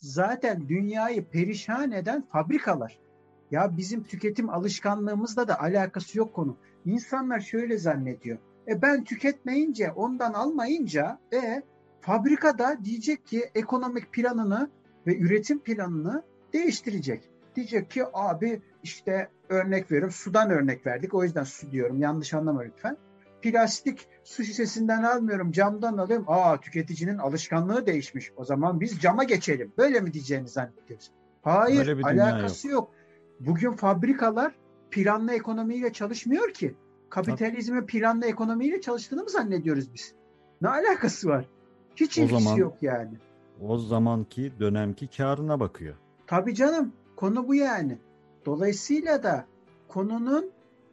zaten 0.05 0.69
dünyayı 0.69 1.25
perişan 1.25 1.93
eden 1.93 2.23
fabrikalar. 2.23 2.99
Ya 3.51 3.77
bizim 3.77 4.05
tüketim 4.05 4.51
alışkanlığımızla 4.51 5.49
da 5.49 5.61
alakası 5.61 6.19
yok 6.19 6.35
konu. 6.35 6.57
İnsanlar 6.85 7.41
şöyle 7.41 7.79
zannediyor. 7.79 8.39
E 8.69 8.83
ben 8.83 9.05
tüketmeyince, 9.05 9.93
ondan 9.93 10.33
almayınca 10.33 11.19
e 11.33 11.63
fabrikada 12.01 12.79
diyecek 12.85 13.27
ki 13.27 13.51
ekonomik 13.55 14.13
planını 14.13 14.71
ve 15.07 15.19
üretim 15.19 15.59
planını 15.59 16.23
değiştirecek. 16.53 17.31
Diyecek 17.57 17.91
ki 17.91 18.05
abi 18.13 18.63
işte 18.83 19.29
örnek 19.49 19.91
veriyorum 19.91 20.15
sudan 20.15 20.51
örnek 20.51 20.87
verdik. 20.87 21.15
O 21.15 21.25
yüzden 21.25 21.45
su 21.45 21.71
diyorum. 21.71 22.01
Yanlış 22.01 22.35
anlama 22.35 22.61
lütfen. 22.61 22.97
Plastik 23.45 24.09
su 24.25 24.45
şişesinden 24.45 25.03
almıyorum 25.03 25.53
camdan 25.53 25.99
alıyorum. 25.99 26.25
Aa 26.29 26.61
tüketicinin 26.61 27.19
alışkanlığı 27.19 27.87
değişmiş. 27.87 28.33
O 28.37 28.45
zaman 28.45 28.81
biz 28.81 29.01
cama 29.01 29.25
geçelim. 29.25 29.73
Böyle 29.79 30.01
mi 30.01 30.13
diyeceğini 30.13 30.49
zannediyorsun? 30.49 31.15
Hayır 31.43 32.03
alakası 32.03 32.69
yok. 32.69 32.75
yok. 32.75 32.91
Bugün 33.41 33.73
fabrikalar 33.73 34.55
planlı 34.91 35.33
ekonomiyle 35.33 35.93
çalışmıyor 35.93 36.55
ki. 36.55 36.75
Kapitalizmi 37.11 37.87
planlı 37.87 38.27
ekonomiyle 38.27 38.81
çalıştığını 38.81 39.23
mı 39.23 39.31
zannediyoruz 39.31 39.95
biz? 39.95 40.15
Ne 40.63 40.69
alakası 40.69 41.29
var? 41.29 41.49
Hiç 41.97 42.19
o 42.19 42.23
ilgisi 42.23 42.43
zaman, 42.43 42.57
yok 42.57 42.77
yani. 42.83 43.19
O 43.61 43.79
zamanki 43.79 44.53
dönemki 44.61 45.09
karına 45.09 45.61
bakıyor. 45.61 45.95
Tabii 46.27 46.55
canım. 46.55 46.93
Konu 47.17 47.49
bu 47.49 47.55
yani. 47.55 47.99
Dolayısıyla 48.47 49.23
da 49.23 49.47
konunun 49.89 50.51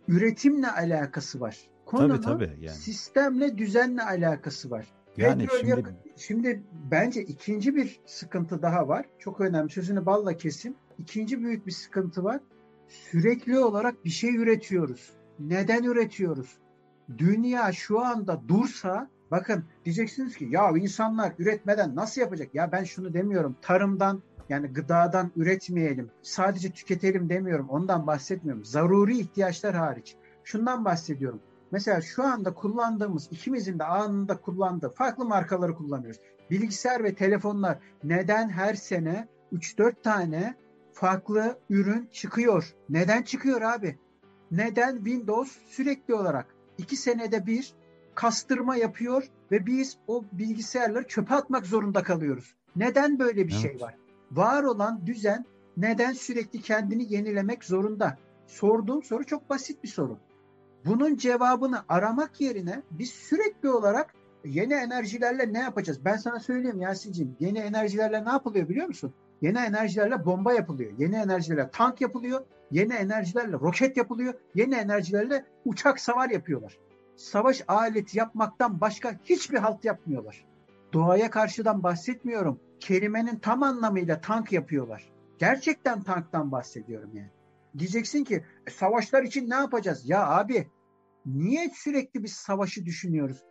üretimle 0.07 0.71
alakası 0.71 1.39
var. 1.39 1.57
Konunun 1.91 2.21
tabii, 2.21 2.45
tabii, 2.45 2.65
yani. 2.65 2.75
sistemle, 2.77 3.57
düzenle 3.57 4.03
alakası 4.03 4.71
var. 4.71 4.85
Yani 5.17 5.41
Petrol 5.43 5.57
şimdi... 5.57 5.69
Yakın, 5.69 5.95
şimdi 6.17 6.63
bence 6.91 7.21
ikinci 7.21 7.75
bir 7.75 7.99
sıkıntı 8.05 8.61
daha 8.61 8.87
var. 8.87 9.05
Çok 9.19 9.41
önemli. 9.41 9.69
Sözünü 9.69 10.05
balla 10.05 10.37
kesim. 10.37 10.75
İkinci 10.99 11.43
büyük 11.43 11.67
bir 11.67 11.71
sıkıntı 11.71 12.23
var. 12.23 12.39
Sürekli 12.87 13.59
olarak 13.59 14.05
bir 14.05 14.09
şey 14.09 14.35
üretiyoruz. 14.35 15.13
Neden 15.39 15.83
üretiyoruz? 15.83 16.57
Dünya 17.17 17.71
şu 17.71 17.99
anda 17.99 18.41
dursa 18.47 19.09
bakın 19.31 19.63
diyeceksiniz 19.85 20.37
ki 20.37 20.47
ya 20.51 20.71
insanlar 20.77 21.33
üretmeden 21.39 21.95
nasıl 21.95 22.21
yapacak? 22.21 22.55
Ya 22.55 22.71
ben 22.71 22.83
şunu 22.83 23.13
demiyorum. 23.13 23.55
Tarımdan 23.61 24.23
yani 24.49 24.67
gıdadan 24.67 25.31
üretmeyelim, 25.35 26.11
sadece 26.21 26.71
tüketelim 26.71 27.29
demiyorum. 27.29 27.69
Ondan 27.69 28.07
bahsetmiyorum. 28.07 28.65
Zaruri 28.65 29.17
ihtiyaçlar 29.17 29.75
hariç. 29.75 30.15
Şundan 30.43 30.85
bahsediyorum. 30.85 31.39
Mesela 31.71 32.01
şu 32.01 32.23
anda 32.23 32.53
kullandığımız, 32.53 33.27
ikimizin 33.31 33.79
de 33.79 33.83
anında 33.83 34.37
kullandığı 34.37 34.89
farklı 34.89 35.25
markaları 35.25 35.75
kullanıyoruz. 35.75 36.19
Bilgisayar 36.51 37.03
ve 37.03 37.15
telefonlar 37.15 37.79
neden 38.03 38.49
her 38.49 38.73
sene 38.73 39.27
3-4 39.53 40.01
tane 40.03 40.55
farklı 40.93 41.59
ürün 41.69 42.09
çıkıyor? 42.11 42.75
Neden 42.89 43.21
çıkıyor 43.21 43.61
abi? 43.61 43.99
Neden 44.51 44.95
Windows 44.95 45.57
sürekli 45.67 46.15
olarak 46.15 46.55
2 46.77 46.95
senede 46.95 47.45
bir 47.45 47.73
kastırma 48.15 48.75
yapıyor 48.75 49.23
ve 49.51 49.65
biz 49.65 49.97
o 50.07 50.23
bilgisayarları 50.31 51.07
çöpe 51.07 51.35
atmak 51.35 51.65
zorunda 51.65 52.03
kalıyoruz. 52.03 52.55
Neden 52.75 53.19
böyle 53.19 53.47
bir 53.47 53.51
şey 53.51 53.69
evet. 53.71 53.79
şey 53.79 53.87
var? 53.87 53.95
var 54.31 54.63
olan 54.63 55.05
düzen 55.05 55.45
neden 55.77 56.13
sürekli 56.13 56.61
kendini 56.61 57.13
yenilemek 57.13 57.63
zorunda? 57.63 58.17
Sorduğum 58.47 59.03
soru 59.03 59.25
çok 59.25 59.49
basit 59.49 59.83
bir 59.83 59.89
soru. 59.89 60.17
Bunun 60.85 61.17
cevabını 61.17 61.83
aramak 61.89 62.41
yerine 62.41 62.81
biz 62.91 63.09
sürekli 63.09 63.69
olarak 63.69 64.13
yeni 64.45 64.73
enerjilerle 64.73 65.53
ne 65.53 65.59
yapacağız? 65.59 66.05
Ben 66.05 66.17
sana 66.17 66.39
söyleyeyim 66.39 66.81
Yasin'ciğim. 66.81 67.35
Yeni 67.39 67.59
enerjilerle 67.59 68.25
ne 68.25 68.29
yapılıyor 68.29 68.69
biliyor 68.69 68.87
musun? 68.87 69.13
Yeni 69.41 69.57
enerjilerle 69.57 70.25
bomba 70.25 70.53
yapılıyor. 70.53 70.91
Yeni 70.97 71.15
enerjilerle 71.15 71.69
tank 71.71 72.01
yapılıyor. 72.01 72.45
Yeni 72.71 72.93
enerjilerle 72.93 73.53
roket 73.53 73.97
yapılıyor. 73.97 74.33
Yeni 74.55 74.75
enerjilerle 74.75 75.45
uçak 75.65 75.99
savar 75.99 76.29
yapıyorlar. 76.29 76.77
Savaş 77.15 77.63
aleti 77.67 78.17
yapmaktan 78.17 78.81
başka 78.81 79.19
hiçbir 79.23 79.57
halt 79.57 79.85
yapmıyorlar. 79.85 80.45
Doğaya 80.93 81.29
karşıdan 81.29 81.83
bahsetmiyorum 81.83 82.59
kelimenin 82.79 83.35
tam 83.35 83.63
anlamıyla 83.63 84.21
tank 84.21 84.51
yapıyorlar. 84.51 85.09
Gerçekten 85.37 86.03
tanktan 86.03 86.51
bahsediyorum 86.51 87.09
yani. 87.13 87.29
Diyeceksin 87.77 88.23
ki 88.23 88.43
e, 88.67 88.71
savaşlar 88.71 89.23
için 89.23 89.49
ne 89.49 89.55
yapacağız? 89.55 90.09
Ya 90.09 90.27
abi 90.27 90.67
niye 91.25 91.71
sürekli 91.75 92.23
biz 92.23 92.33
savaşı 92.33 92.85
düşünüyoruz? 92.85 93.43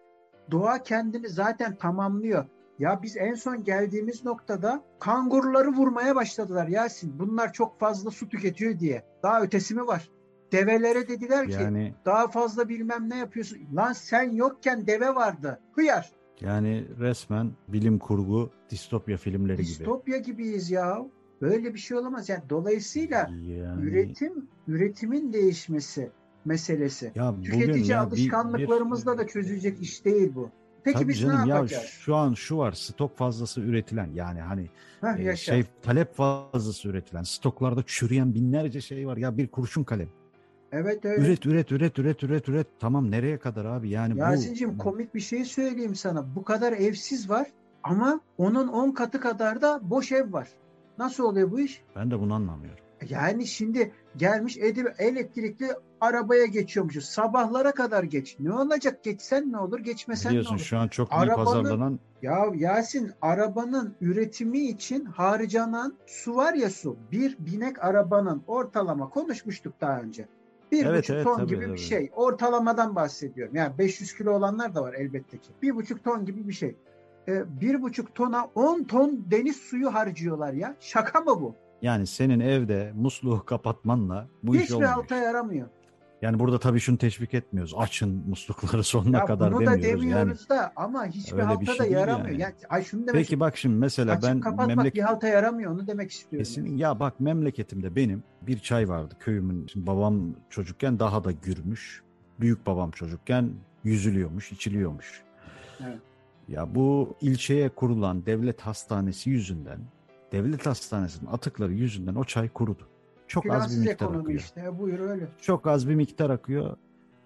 Doğa 0.51 0.83
kendini 0.83 1.29
zaten 1.29 1.77
tamamlıyor. 1.77 2.45
Ya 2.79 3.03
biz 3.03 3.17
en 3.17 3.35
son 3.35 3.65
geldiğimiz 3.65 4.25
noktada 4.25 4.85
kanguruları 5.01 5.69
vurmaya 5.69 6.15
başladılar 6.15 6.69
Yasin. 6.69 7.19
Bunlar 7.19 7.53
çok 7.53 7.81
fazla 7.81 8.11
su 8.11 8.29
tüketiyor 8.29 8.79
diye. 8.79 9.05
Daha 9.23 9.43
ötesi 9.43 9.75
mi 9.75 9.87
var? 9.87 10.11
Develere 10.53 11.09
dediler 11.09 11.47
ki 11.47 11.53
yani... 11.63 11.95
daha 12.05 12.29
fazla 12.29 12.69
bilmem 12.69 13.11
ne 13.11 13.19
yapıyorsun. 13.19 13.59
Lan 13.77 13.93
sen 13.93 14.31
yokken 14.31 14.87
deve 14.87 15.15
vardı. 15.15 15.61
Hıyar. 15.73 16.13
Yani 16.41 16.87
resmen 16.99 17.53
bilim 17.69 17.99
kurgu 17.99 18.51
distopya 18.71 19.17
filmleri 19.17 19.59
distopya 19.59 19.75
gibi. 19.75 19.79
Distopya 19.79 20.17
gibiyiz 20.19 20.71
ya. 20.71 21.07
Böyle 21.41 21.75
bir 21.75 21.79
şey 21.79 21.97
olamaz. 21.97 22.29
Yani 22.29 22.43
dolayısıyla 22.51 23.31
yani... 23.43 23.85
üretim 23.85 24.49
üretimin 24.69 25.33
değişmesi 25.33 26.11
meselesi. 26.45 27.13
Ya 27.15 27.35
Tüketici 27.43 27.87
ya 27.87 28.01
alışkanlıklarımızla 28.01 29.13
bir, 29.13 29.19
bir... 29.19 29.25
da 29.25 29.27
çözülecek 29.27 29.81
iş 29.81 30.05
değil 30.05 30.33
bu. 30.35 30.51
Peki 30.85 30.99
Tabii 30.99 31.09
biz 31.09 31.21
canım, 31.21 31.49
ne 31.49 31.55
yapacağız? 31.55 31.83
Ya 31.83 31.89
şu 31.89 32.17
an 32.17 32.35
şu 32.35 32.59
var 32.59 32.73
stok 32.73 33.17
fazlası 33.17 33.61
üretilen 33.61 34.11
yani 34.15 34.41
hani 34.41 34.71
Heh, 35.01 35.27
e, 35.27 35.37
şey 35.37 35.65
talep 35.83 36.15
fazlası 36.15 36.89
üretilen 36.89 37.23
stoklarda 37.23 37.83
çürüyen 37.87 38.35
binlerce 38.35 38.81
şey 38.81 39.07
var 39.07 39.17
ya 39.17 39.37
bir 39.39 39.49
kurşun 39.49 39.85
kalem. 39.85 40.09
Evet 40.73 41.05
evet. 41.05 41.19
Üret 41.19 41.47
üret 41.47 41.73
üret 41.73 41.99
üret 41.99 42.23
üret 42.23 42.49
üret. 42.49 42.67
Tamam 42.81 43.11
nereye 43.11 43.39
kadar 43.39 43.65
abi? 43.65 43.91
Yani 43.91 44.19
Yasin'cim 44.19 44.75
bu... 44.75 44.79
komik 44.79 45.15
bir 45.15 45.21
şey 45.21 45.45
söyleyeyim 45.45 45.95
sana. 45.95 46.35
Bu 46.37 46.45
kadar 46.45 46.73
evsiz 46.73 47.31
var 47.31 47.47
ama 47.83 48.21
onun 48.39 48.69
10 48.69 48.93
katı 48.93 49.21
kadar 49.21 49.63
da 49.63 49.81
boş 49.83 50.13
ev 50.13 50.33
var. 50.33 50.49
Nasıl 51.01 51.25
oluyor 51.25 51.51
bu 51.51 51.61
iş? 51.61 51.83
Ben 51.97 52.11
de 52.11 52.21
bunu 52.21 52.35
anlamıyorum. 52.35 52.85
Yani 53.09 53.47
şimdi 53.47 53.93
gelmiş 54.17 54.59
edip 54.59 54.95
elektrikli 54.99 55.67
arabaya 56.01 56.47
geçiyormuşuz. 56.47 57.05
Sabahlara 57.05 57.73
kadar 57.73 58.03
geç. 58.03 58.37
Ne 58.41 58.53
olacak? 58.53 59.05
Geçsen 59.05 59.53
ne 59.53 59.59
olur, 59.59 59.79
geçmesen 59.79 60.31
Biliyorsun, 60.31 60.53
ne 60.53 60.57
olur? 60.57 60.65
şu 60.65 60.79
an 60.79 60.89
çok 60.89 61.13
iyi 61.13 61.27
pazarlanan... 61.29 62.01
Ya 62.23 62.47
Yasin 62.55 63.13
arabanın 63.23 63.95
üretimi 64.01 64.59
için 64.59 65.05
harcanan 65.05 65.99
su 66.07 66.37
var 66.37 66.55
ya 66.55 66.71
su. 66.71 66.97
Bir 67.13 67.37
binek 67.39 67.85
arabanın 67.85 68.43
ortalama 68.47 69.09
konuşmuştuk 69.09 69.81
daha 69.81 70.01
önce. 70.01 70.29
Bir 70.73 70.87
evet, 70.87 70.99
buçuk 70.99 71.17
evet, 71.17 71.25
ton 71.25 71.37
tabii, 71.37 71.47
gibi 71.47 71.65
tabii. 71.65 71.73
bir 71.73 71.79
şey. 71.79 72.11
Ortalamadan 72.15 72.97
bahsediyorum. 72.97 73.57
Yani 73.57 73.79
500 73.79 74.15
kilo 74.15 74.33
olanlar 74.33 74.75
da 74.75 74.83
var 74.83 74.95
elbette 74.95 75.39
ki. 75.39 75.51
Bir 75.63 75.77
buçuk 75.77 76.05
ton 76.05 76.25
gibi 76.25 76.49
bir 76.49 76.53
şey. 76.53 76.77
Ee, 77.31 77.61
bir 77.61 77.83
buçuk 77.83 78.15
tona 78.15 78.45
10 78.55 78.85
ton 78.85 79.25
deniz 79.31 79.57
suyu 79.57 79.95
harcıyorlar 79.95 80.53
ya. 80.53 80.77
Şaka 80.81 81.21
mı 81.21 81.41
bu? 81.41 81.55
Yani 81.83 82.07
senin 82.07 82.41
evde 82.41 82.93
musluğu 82.95 83.45
kapatmanla 83.45 84.29
bu 84.43 84.55
Hiçbir 84.55 84.65
iş 84.65 84.73
olmuyor. 84.73 84.91
Hiçbir 84.91 85.03
alta 85.03 85.17
yaramıyor. 85.17 85.69
Yani 86.23 86.39
burada 86.39 86.59
tabii 86.59 86.81
şunu 86.81 86.99
teşvik 86.99 87.35
etmiyoruz. 87.35 87.75
Açın 87.77 88.25
muslukları 88.29 88.85
sonuna 88.85 89.19
ya 89.19 89.25
kadar 89.25 89.53
bunu 89.53 89.61
demiyoruz. 89.61 89.83
Bunu 89.83 89.95
da 89.95 90.01
demiyoruz 90.01 90.47
yani. 90.51 90.61
da 90.61 90.73
ama 90.77 91.07
hiçbir 91.07 91.39
halta 91.39 91.75
şey 91.75 91.79
da 91.79 91.87
yaramıyor. 91.87 92.29
Yani. 92.29 92.43
yani 92.43 92.55
ay 92.69 92.85
şunu 92.85 93.07
demek 93.07 93.15
Peki 93.15 93.41
bak 93.41 93.57
şimdi 93.57 93.77
mesela 93.77 94.13
Açık 94.13 94.25
ben 94.25 94.41
kapatmak 94.41 94.67
memleket... 94.67 94.95
bir 94.95 95.01
halta 95.01 95.29
yaramıyor 95.29 95.73
onu 95.73 95.87
demek 95.87 96.11
istiyorum. 96.11 96.45
Kesin. 96.45 96.77
Ya 96.77 97.01
bak 97.01 97.21
memleketimde 97.21 97.97
benim 97.97 98.23
bir 98.43 98.59
çay 98.59 98.89
vardı 98.89 99.15
köyümün. 99.21 99.67
Şimdi 99.67 99.87
babam 99.87 100.35
çocukken 100.51 100.99
daha 100.99 101.25
da 101.25 101.33
gürmüş. 101.33 102.03
Büyük 102.41 102.67
babam 102.67 102.91
çocukken 102.91 103.51
yüzülüyormuş, 103.85 104.53
içiliyormuş. 104.53 105.23
Evet. 105.85 105.99
Ya 106.51 106.75
bu 106.75 107.17
ilçeye 107.21 107.69
kurulan 107.69 108.27
devlet 108.27 108.61
hastanesi 108.61 109.31
yüzünden, 109.31 109.79
devlet 110.33 110.67
hastanesinin 110.67 111.31
atıkları 111.31 111.73
yüzünden 111.73 112.15
o 112.15 112.25
çay 112.25 112.49
kurudu. 112.49 112.89
Çok 113.27 113.45
Plansız 113.45 113.79
az 113.79 113.85
bir 113.85 113.89
miktar 113.89 114.07
akıyor. 114.07 114.41
işte 114.41 114.79
buyur 114.79 114.99
öyle. 115.01 115.29
Çok 115.41 115.67
az 115.67 115.89
bir 115.89 115.95
miktar 115.95 116.31
akıyor. 116.31 116.77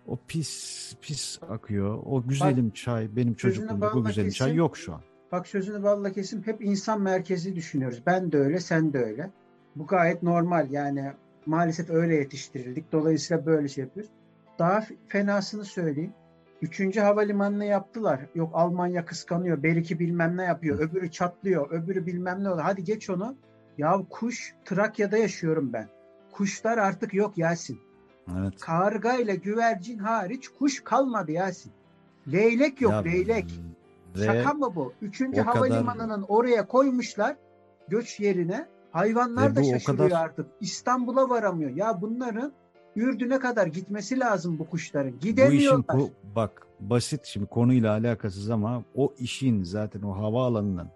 O 0.07 0.19
pis 0.29 0.95
pis 1.01 1.39
akıyor. 1.49 1.99
O 2.05 2.23
güzelim 2.23 2.69
bak, 2.69 2.77
çay 2.77 3.17
benim 3.17 3.35
çocukluğumda 3.35 3.95
bu 3.95 4.05
güzelim 4.05 4.29
kesim, 4.29 4.47
çay 4.47 4.55
yok 4.55 4.77
şu 4.77 4.95
an. 4.95 5.01
Bak 5.33 5.47
sözünü 5.47 5.83
balla 5.83 6.13
kesim 6.13 6.43
hep 6.43 6.65
insan 6.65 7.01
merkezi 7.01 7.57
düşünüyoruz. 7.57 8.03
Ben 8.07 8.33
de 8.33 8.39
öyle 8.39 8.61
sen 8.61 8.93
de 8.93 8.99
öyle. 8.99 9.31
Bu 9.77 9.87
gayet 9.87 10.23
normal 10.23 10.71
yani 10.71 11.13
maalesef 11.47 11.91
öyle 11.91 12.15
yetiştirildik. 12.15 12.93
Dolayısıyla 12.93 13.47
böyle 13.47 13.69
şey 13.69 13.85
yapıyoruz. 13.85 14.13
Daha 14.59 14.85
fenasını 15.09 15.65
söyleyeyim. 15.65 16.13
Üçüncü 16.65 17.01
havalimanını 17.01 17.65
yaptılar. 17.65 18.21
Yok 18.35 18.51
Almanya 18.55 19.05
kıskanıyor. 19.05 19.63
Belki 19.63 19.99
bilmem 19.99 20.37
ne 20.37 20.45
yapıyor. 20.45 20.79
Öbürü 20.79 21.11
çatlıyor. 21.11 21.71
Öbürü 21.71 22.07
bilmem 22.07 22.45
ne 22.45 22.51
oluyor. 22.51 22.65
Hadi 22.65 22.85
geç 22.85 23.11
onu. 23.11 23.37
Ya 23.79 24.01
kuş 24.11 24.55
Trakya'da 24.65 25.17
yaşıyorum 25.17 25.73
ben. 25.73 25.89
Kuşlar 26.33 26.79
artık 26.79 27.15
yok 27.15 27.39
Yasin. 27.39 27.81
Evet. 28.39 28.61
Karga 28.61 29.15
ile 29.15 29.37
güvercin 29.37 29.99
hariç 29.99 30.49
kuş 30.49 30.85
kalmadı 30.85 31.33
Yasin. 31.33 31.73
Leylek 32.33 32.81
yok 32.81 32.93
ya, 32.93 32.99
leylek. 32.99 33.61
Şaka 34.25 34.55
mı 34.55 34.75
bu? 34.75 34.93
Üçüncü 35.03 35.41
havalimanının 35.41 36.23
kadar... 36.23 36.27
oraya 36.29 36.67
koymuşlar 36.67 37.37
göç 37.89 38.21
yerine. 38.21 38.67
Hayvanlar 38.91 39.51
ve 39.51 39.57
da 39.57 39.65
şaşırıyor 39.65 40.11
kadar... 40.11 40.25
artık. 40.25 40.47
İstanbul'a 40.61 41.31
varamıyor. 41.31 41.71
Ya 41.71 42.01
bunların 42.01 42.53
Ürdün'e 42.97 43.39
kadar 43.39 43.67
gitmesi 43.67 44.21
lazım 44.21 44.59
bu 44.59 44.71
kuşların. 44.71 45.19
Gidemiyorlar. 45.21 45.97
Bu 45.99 46.03
işin 46.03 46.15
bak 46.37 46.67
basit 46.81 47.25
şimdi 47.25 47.47
konuyla 47.47 47.93
alakasız 47.93 48.51
ama 48.51 48.85
o 48.95 49.15
işin 49.19 49.63
zaten 49.63 50.03
o 50.03 50.17
havaalanının 50.17 50.89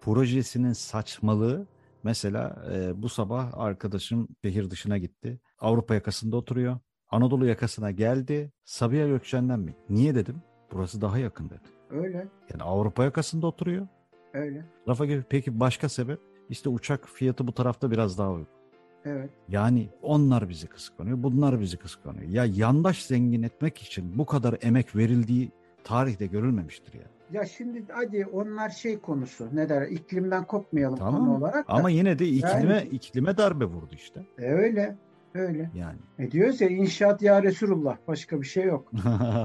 projesinin 0.00 0.72
saçmalığı 0.72 1.66
mesela 2.02 2.64
e, 2.72 3.02
bu 3.02 3.08
sabah 3.08 3.58
arkadaşım 3.58 4.28
şehir 4.44 4.70
dışına 4.70 4.98
gitti. 4.98 5.40
Avrupa 5.58 5.94
yakasında 5.94 6.36
oturuyor. 6.36 6.78
Anadolu 7.10 7.46
yakasına 7.46 7.90
geldi. 7.90 8.52
Sabiha 8.64 9.06
Gökçen'den 9.06 9.60
mi? 9.60 9.74
Niye 9.88 10.14
dedim? 10.14 10.42
Burası 10.72 11.00
daha 11.00 11.18
yakın 11.18 11.50
dedi. 11.50 11.68
Öyle. 11.90 12.28
Yani 12.52 12.62
Avrupa 12.62 13.04
yakasında 13.04 13.46
oturuyor. 13.46 13.88
Öyle. 14.34 14.64
Rafa 14.88 15.04
peki 15.28 15.60
başka 15.60 15.88
sebep? 15.88 16.20
İşte 16.48 16.68
uçak 16.68 17.08
fiyatı 17.08 17.46
bu 17.46 17.54
tarafta 17.54 17.90
biraz 17.90 18.18
daha 18.18 18.30
uygun. 18.30 18.61
Evet. 19.04 19.30
Yani 19.48 19.88
onlar 20.02 20.48
bizi 20.48 20.66
kıskanıyor, 20.66 21.22
bunlar 21.22 21.60
bizi 21.60 21.76
kıskanıyor. 21.76 22.28
Ya 22.28 22.44
yandaş 22.44 23.06
zengin 23.06 23.42
etmek 23.42 23.78
için 23.78 24.18
bu 24.18 24.26
kadar 24.26 24.58
emek 24.62 24.96
verildiği 24.96 25.50
tarihte 25.84 26.26
görülmemiştir 26.26 26.94
ya. 26.94 27.06
Ya 27.32 27.46
şimdi 27.46 27.84
hadi 27.88 28.26
onlar 28.32 28.70
şey 28.70 28.98
konusu 28.98 29.48
ne 29.52 29.68
der 29.68 29.82
iklimden 29.82 30.44
kopmayalım 30.44 30.98
tamam. 30.98 31.20
konu 31.20 31.36
olarak 31.36 31.68
da. 31.68 31.72
Ama 31.72 31.90
yine 31.90 32.18
de 32.18 32.26
iklime 32.26 32.74
yani, 32.74 32.88
iklime 32.88 33.36
darbe 33.36 33.64
vurdu 33.64 33.94
işte. 33.94 34.26
E 34.38 34.52
öyle. 34.52 34.96
Öyle. 35.34 35.70
Yani. 35.74 35.98
E 36.18 36.30
diyoruz 36.30 36.60
ya 36.60 36.68
inşaat 36.68 37.22
ya 37.22 37.42
Resulullah. 37.42 37.96
Başka 38.08 38.40
bir 38.40 38.46
şey 38.46 38.64
yok. 38.64 38.92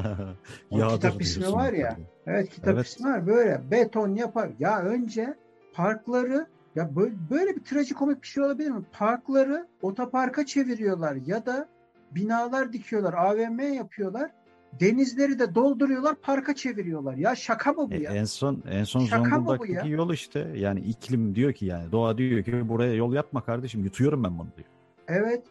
o 0.71 0.87
kitap 0.87 1.21
ismi 1.21 1.51
var 1.51 1.73
ya. 1.73 1.89
Tabii. 1.89 2.05
Evet 2.25 2.49
kitap 2.49 2.75
evet. 2.75 2.85
ismi 2.85 3.09
var. 3.09 3.27
Böyle 3.27 3.61
beton 3.71 4.15
yapar. 4.15 4.49
Ya 4.59 4.79
önce 4.79 5.35
parkları 5.73 6.47
ya 6.75 6.95
böyle, 6.95 7.15
böyle 7.29 7.55
bir 7.55 7.63
trajikomik 7.63 8.21
bir 8.21 8.27
şey 8.27 8.43
olabilir 8.43 8.71
mi? 8.71 8.81
Parkları 8.91 9.67
otoparka 9.81 10.45
çeviriyorlar 10.45 11.15
ya 11.25 11.45
da 11.45 11.67
binalar 12.11 12.73
dikiyorlar, 12.73 13.13
AVM 13.13 13.73
yapıyorlar. 13.73 14.31
Denizleri 14.79 15.39
de 15.39 15.55
dolduruyorlar, 15.55 16.15
parka 16.15 16.55
çeviriyorlar. 16.55 17.15
Ya 17.15 17.35
şaka 17.35 17.73
mı 17.73 17.91
bu 17.91 17.93
e, 17.93 18.01
ya? 18.01 18.11
En 18.11 18.23
son 18.23 18.63
en 18.69 18.83
son 18.83 19.05
şaka 19.05 19.35
Zonguldak'taki 19.35 19.89
yol 19.89 20.13
işte. 20.13 20.51
Yani 20.55 20.79
iklim 20.79 21.35
diyor 21.35 21.53
ki 21.53 21.65
yani 21.65 21.91
doğa 21.91 22.17
diyor 22.17 22.43
ki 22.43 22.69
buraya 22.69 22.93
yol 22.93 23.13
yapma 23.13 23.41
kardeşim 23.41 23.83
yutuyorum 23.83 24.23
ben 24.23 24.39
bunu 24.39 24.47
diyor. 24.57 24.67
Evet. 25.07 25.43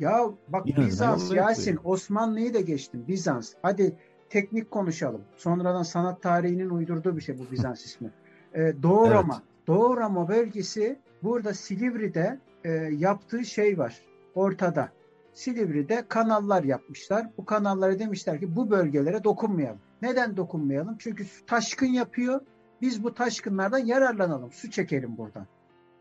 Ya 0.00 0.30
bak 0.48 0.70
İnanın 0.70 0.86
Bizans, 0.86 1.32
Yasin. 1.32 1.78
Osmanlı'yı 1.84 2.54
da 2.54 2.60
geçtim. 2.60 3.04
Bizans. 3.08 3.52
Hadi 3.62 3.96
teknik 4.30 4.70
konuşalım. 4.70 5.20
Sonradan 5.36 5.82
sanat 5.82 6.22
tarihinin 6.22 6.70
uydurduğu 6.70 7.16
bir 7.16 7.20
şey 7.20 7.38
bu 7.38 7.42
Bizans 7.52 7.84
ismi. 7.84 8.10
Ee, 8.54 8.72
Doğu 8.82 9.06
evet. 9.06 9.16
Roma. 9.16 9.42
Doğu 9.68 9.96
Roma 9.96 10.28
bölgesi 10.28 10.98
burada 11.22 11.54
Silivri'de 11.54 12.38
e, 12.64 12.70
yaptığı 12.92 13.44
şey 13.44 13.78
var. 13.78 14.02
Ortada. 14.34 14.88
Silivri'de 15.32 16.04
kanallar 16.08 16.64
yapmışlar. 16.64 17.26
Bu 17.38 17.44
kanallara 17.44 17.98
demişler 17.98 18.40
ki 18.40 18.56
bu 18.56 18.70
bölgelere 18.70 19.24
dokunmayalım. 19.24 19.80
Neden 20.02 20.36
dokunmayalım? 20.36 20.96
Çünkü 20.98 21.26
taşkın 21.46 21.86
yapıyor. 21.86 22.40
Biz 22.82 23.04
bu 23.04 23.14
taşkınlardan 23.14 23.78
yararlanalım. 23.78 24.52
Su 24.52 24.70
çekelim 24.70 25.16
buradan. 25.16 25.46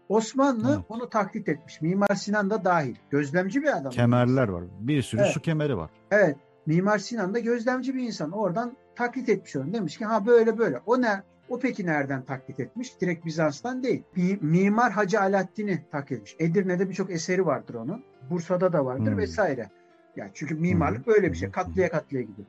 Osmanlı 0.10 0.74
evet. 0.76 0.86
onu 0.90 1.10
taklit 1.10 1.50
etmiş. 1.50 1.82
Mimar 1.82 2.16
Sinan 2.16 2.50
da 2.50 2.66
dahil. 2.66 2.96
Gözlemci 3.10 3.64
bir 3.64 3.78
adam. 3.78 3.92
Kemerler 3.92 4.48
var. 4.48 4.64
Bir 4.80 5.02
sürü 5.02 5.22
evet. 5.22 5.32
su 5.32 5.42
kemeri 5.42 5.78
var. 5.78 5.90
Evet. 6.12 6.38
Mimar 6.66 6.98
Sinan 6.98 7.34
da 7.34 7.40
gözlemci 7.40 7.96
bir 7.96 8.04
insan. 8.04 8.32
Oradan 8.32 8.78
taklit 8.96 9.30
etmiş 9.30 9.56
onu. 9.56 9.74
Demiş 9.74 9.98
ki 9.98 10.06
ha 10.06 10.26
böyle 10.26 10.58
böyle. 10.58 10.82
O 10.86 11.02
ne? 11.02 11.24
O 11.50 11.60
peki 11.60 11.86
nereden 11.86 12.22
taklit 12.22 12.60
etmiş? 12.60 13.02
Direkt 13.02 13.26
Bizans'tan 13.26 13.84
değil. 13.84 14.04
Mimar 14.42 14.92
Hacı 14.92 15.22
Alaaddin'i 15.22 15.84
taklit 15.92 16.12
etmiş. 16.12 16.36
Edirne'de 16.40 16.90
birçok 16.90 17.12
eseri 17.12 17.46
vardır 17.46 17.74
onun. 17.74 18.04
Bursa'da 18.30 18.74
da 18.74 18.86
vardır 18.86 19.12
hmm. 19.12 19.18
vesaire. 19.18 19.70
Yani 20.16 20.32
çünkü 20.34 20.56
mimarlık 20.56 21.06
hmm. 21.06 21.14
böyle 21.14 21.32
bir 21.32 21.38
şey. 21.38 21.52
Katlıya 21.52 21.90
katlıya 21.90 22.22
gidiyor. 22.22 22.48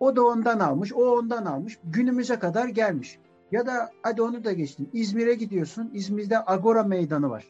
O 0.00 0.16
da 0.16 0.26
ondan 0.26 0.60
almış, 0.60 0.92
o 0.92 1.18
ondan 1.18 1.44
almış. 1.44 1.78
Günümüze 1.84 2.38
kadar 2.38 2.68
gelmiş. 2.68 3.18
Ya 3.52 3.66
da 3.66 3.90
hadi 4.02 4.22
onu 4.22 4.44
da 4.44 4.52
geçtim. 4.52 4.88
İzmir'e 4.92 5.34
gidiyorsun. 5.34 5.90
İzmir'de 5.94 6.38
Agora 6.46 6.82
Meydanı 6.82 7.30
var. 7.30 7.44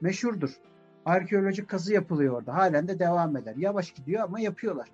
Meşhurdur. 0.00 0.50
Arkeolojik 1.04 1.68
kazı 1.68 1.92
yapılıyor 1.94 2.34
orada. 2.34 2.54
Halen 2.54 2.88
de 2.88 2.98
devam 2.98 3.36
eder. 3.36 3.54
Yavaş 3.56 3.90
gidiyor 3.90 4.24
ama 4.24 4.40
yapıyorlar. 4.40 4.88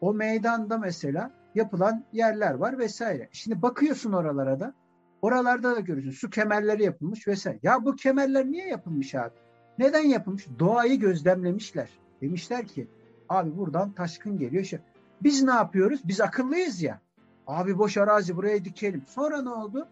O 0.00 0.14
meydanda 0.14 0.78
mesela 0.78 1.30
yapılan 1.54 2.04
yerler 2.12 2.54
var 2.54 2.78
vesaire. 2.78 3.28
Şimdi 3.32 3.62
bakıyorsun 3.62 4.12
oralara 4.12 4.60
da. 4.60 4.74
Oralarda 5.22 5.76
da 5.76 5.80
görüyorsun. 5.80 6.18
Su 6.18 6.30
kemerleri 6.30 6.82
yapılmış 6.82 7.28
vesaire. 7.28 7.58
Ya 7.62 7.84
bu 7.84 7.96
kemerler 7.96 8.46
niye 8.46 8.68
yapılmış 8.68 9.14
abi? 9.14 9.34
Neden 9.78 10.04
yapılmış? 10.04 10.46
Doğayı 10.58 11.00
gözlemlemişler. 11.00 11.88
Demişler 12.20 12.66
ki 12.66 12.88
abi 13.28 13.56
buradan 13.56 13.92
taşkın 13.92 14.38
geliyor. 14.38 14.62
İşte 14.62 14.80
biz 15.22 15.42
ne 15.42 15.50
yapıyoruz? 15.50 16.00
Biz 16.04 16.20
akıllıyız 16.20 16.82
ya. 16.82 17.00
Abi 17.46 17.78
boş 17.78 17.96
arazi 17.96 18.36
buraya 18.36 18.64
dikelim. 18.64 19.02
Sonra 19.06 19.42
ne 19.42 19.50
oldu? 19.50 19.88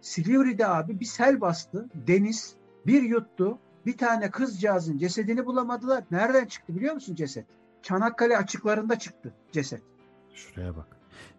Silivri'de 0.00 0.66
abi 0.66 1.00
bir 1.00 1.04
sel 1.04 1.40
bastı. 1.40 1.88
Deniz 2.06 2.54
bir 2.86 3.02
yuttu. 3.02 3.58
Bir 3.86 3.96
tane 3.96 4.30
kızcağızın 4.30 4.98
cesedini 4.98 5.46
bulamadılar. 5.46 6.04
Nereden 6.10 6.44
çıktı 6.44 6.76
biliyor 6.76 6.94
musun 6.94 7.14
ceset? 7.14 7.46
Çanakkale 7.82 8.36
açıklarında 8.36 8.98
çıktı 8.98 9.34
ceset. 9.52 9.82
Şuraya 10.34 10.76
bak. 10.76 10.86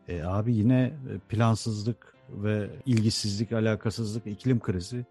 E, 0.08 0.24
abi 0.24 0.56
yine 0.56 0.82
e, 0.84 1.18
plansızlık 1.30 2.14
ve 2.30 2.70
ilgisizlik, 2.86 3.52
alakasızlık, 3.52 4.28
iklim 4.28 4.60
krizi. 4.60 5.06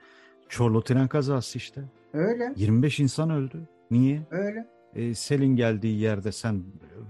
Çorlu 0.49 0.85
tren 0.85 1.09
kazası 1.09 1.59
işte. 1.59 1.83
Öyle. 2.13 2.53
25 2.57 3.01
insan 3.01 3.31
öldü. 3.31 3.69
Niye? 3.91 4.23
Öyle. 4.31 4.67
E, 4.95 5.15
selin 5.15 5.57
geldiği 5.57 6.01
yerde 6.01 6.33
sen 6.33 6.63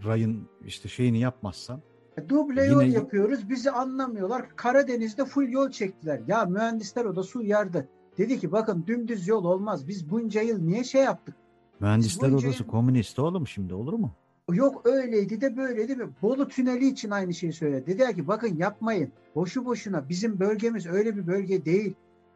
rayın 0.04 0.48
işte 0.66 0.88
şeyini 0.88 1.18
yapmazsan 1.18 1.80
e, 2.16 2.28
Duble 2.28 2.64
yol 2.64 2.82
Yine... 2.82 2.94
yapıyoruz. 2.94 3.48
Bizi 3.50 3.70
anlamıyorlar. 3.70 4.56
Karadeniz'de 4.56 5.24
full 5.24 5.48
yol 5.48 5.70
çektiler. 5.70 6.20
Ya 6.26 6.44
mühendisler 6.44 7.04
odası 7.04 7.38
uyardı. 7.38 7.88
Dedi 8.18 8.40
ki 8.40 8.52
bakın 8.52 8.84
dümdüz 8.86 9.28
yol 9.28 9.44
olmaz. 9.44 9.88
Biz 9.88 10.10
bunca 10.10 10.42
yıl 10.42 10.58
niye 10.62 10.84
şey 10.84 11.02
yaptık? 11.02 11.34
Mühendisler 11.80 12.28
odası 12.28 12.62
yıl... 12.62 12.66
komünist 12.66 13.18
oğlum 13.18 13.46
şimdi 13.46 13.74
olur 13.74 13.92
mu? 13.92 14.14
Yok 14.50 14.86
öyleydi 14.86 15.40
de 15.40 15.56
böyleydi 15.56 15.96
mi? 15.96 16.08
Bolu 16.22 16.48
Tüneli 16.48 16.88
için 16.88 17.10
aynı 17.10 17.34
şeyi 17.34 17.52
söyledi. 17.52 17.98
Dedi 17.98 18.14
ki 18.14 18.28
bakın 18.28 18.56
yapmayın. 18.56 19.12
Boşu 19.34 19.64
boşuna 19.64 20.08
bizim 20.08 20.40
bölgemiz 20.40 20.86
öyle 20.86 21.16
bir 21.16 21.26
bölge 21.26 21.64
değil. 21.64 21.94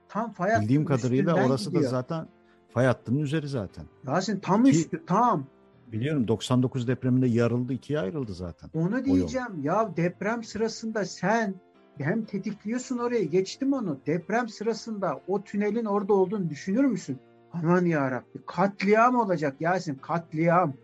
Tam 0.08 0.32
fay 0.32 0.48
hattının 0.48 0.62
Bildiğim 0.62 0.84
kadarıyla 0.84 1.46
orası 1.46 1.64
gidiyor. 1.70 1.84
da 1.84 1.88
zaten 1.88 2.26
fay 2.68 2.86
hattının 2.86 3.18
üzeri 3.18 3.48
zaten. 3.48 3.84
Yasin 4.06 4.40
tam 4.40 4.64
Ki, 4.64 4.70
üstü 4.70 5.06
tam. 5.06 5.46
Biliyorum 5.92 6.28
99 6.28 6.88
depreminde 6.88 7.26
yarıldı 7.26 7.72
ikiye 7.72 7.98
ayrıldı 7.98 8.34
zaten. 8.34 8.70
Onu 8.74 9.04
diyeceğim 9.04 9.62
ya 9.62 9.96
deprem 9.96 10.44
sırasında 10.44 11.04
sen 11.04 11.54
hem 11.98 12.24
tetikliyorsun 12.24 12.98
orayı 12.98 13.30
geçtim 13.30 13.72
onu. 13.72 13.98
Deprem 14.06 14.48
sırasında 14.48 15.20
o 15.28 15.42
tünelin 15.42 15.84
orada 15.84 16.12
olduğunu 16.14 16.50
düşünür 16.50 16.84
müsün? 16.84 17.18
Aman 17.52 17.84
ya 17.84 18.10
Rabbi 18.10 18.38
katliam 18.46 19.16
olacak 19.16 19.56
Yasin 19.60 19.94
katliam. 19.94 20.74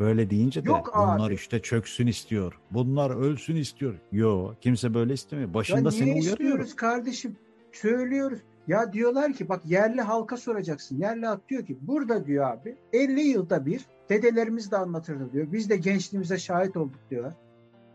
Böyle 0.00 0.30
deyince 0.30 0.64
de 0.64 0.68
Yok 0.68 0.92
bunlar 0.96 1.26
abi. 1.26 1.34
işte 1.34 1.62
çöksün 1.62 2.06
istiyor. 2.06 2.58
Bunlar 2.70 3.10
ölsün 3.10 3.56
istiyor. 3.56 3.94
Yo 4.12 4.54
kimse 4.60 4.94
böyle 4.94 5.12
istemiyor. 5.12 5.54
Başında 5.54 5.80
ya 5.80 5.90
seni 5.90 6.18
istiyoruz 6.18 6.76
kardeşim? 6.76 7.36
Söylüyoruz. 7.72 8.38
Ya 8.68 8.92
diyorlar 8.92 9.32
ki 9.32 9.48
bak 9.48 9.62
yerli 9.66 10.00
halka 10.00 10.36
soracaksın. 10.36 10.98
Yerli 10.98 11.26
halk 11.26 11.48
diyor 11.48 11.66
ki 11.66 11.78
burada 11.80 12.26
diyor 12.26 12.50
abi 12.50 12.76
50 12.92 13.20
yılda 13.20 13.66
bir 13.66 13.86
dedelerimiz 14.08 14.70
de 14.70 14.76
anlatırdı 14.76 15.32
diyor. 15.32 15.52
Biz 15.52 15.70
de 15.70 15.76
gençliğimize 15.76 16.38
şahit 16.38 16.76
olduk 16.76 17.00
diyorlar. 17.10 17.34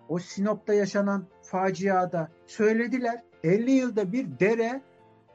O 0.09 0.19
Sinop'ta 0.19 0.73
yaşanan 0.73 1.25
faciada 1.41 2.29
söylediler. 2.47 3.23
50 3.43 3.71
yılda 3.71 4.11
bir 4.11 4.39
dere 4.39 4.81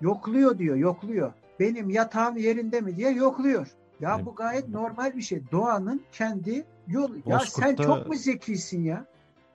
yokluyor 0.01 0.59
diyor, 0.59 0.77
yokluyor. 0.77 1.33
Benim 1.61 1.91
yatağım 1.91 2.37
yerinde 2.37 2.81
mi 2.81 2.97
diye 2.97 3.11
yokluyor. 3.11 3.67
Ya 4.01 4.27
bu 4.27 4.35
gayet 4.35 4.69
normal 4.69 5.17
bir 5.17 5.23
şey. 5.23 5.43
Doğanın 5.53 6.03
kendi 6.13 6.65
yolu. 6.89 7.17
Ya 7.27 7.41
sen 7.41 7.77
çok 7.77 8.07
mu 8.07 8.15
zekisin 8.15 8.85
ya? 8.85 9.07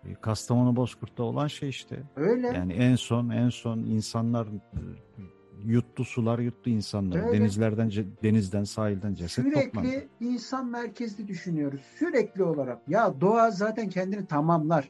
E, 0.10 0.14
Kastamonu 0.14 0.76
Bozkurt'ta 0.76 1.24
olan 1.24 1.48
şey 1.48 1.70
işte. 1.70 2.04
Öyle. 2.16 2.48
Yani 2.48 2.74
en 2.74 2.96
son 2.96 3.30
en 3.30 3.50
son 3.50 3.80
insanlar 3.80 4.48
yuttu 5.66 6.06
sular 6.06 6.40
yuttu 6.40 6.70
insanları. 6.70 7.26
Öyle. 7.26 7.40
Denizlerden 7.40 7.92
denizden 8.24 8.64
sahilden 8.64 9.14
ceset 9.14 9.46
Sürekli 9.46 9.64
toplandı. 9.66 10.08
insan 10.20 10.66
merkezli 10.66 11.28
düşünüyoruz. 11.28 11.82
Sürekli 12.00 12.44
olarak. 12.44 12.82
Ya 12.88 13.22
doğa 13.22 13.52
zaten 13.52 13.90
kendini 13.90 14.26
tamamlar. 14.26 14.90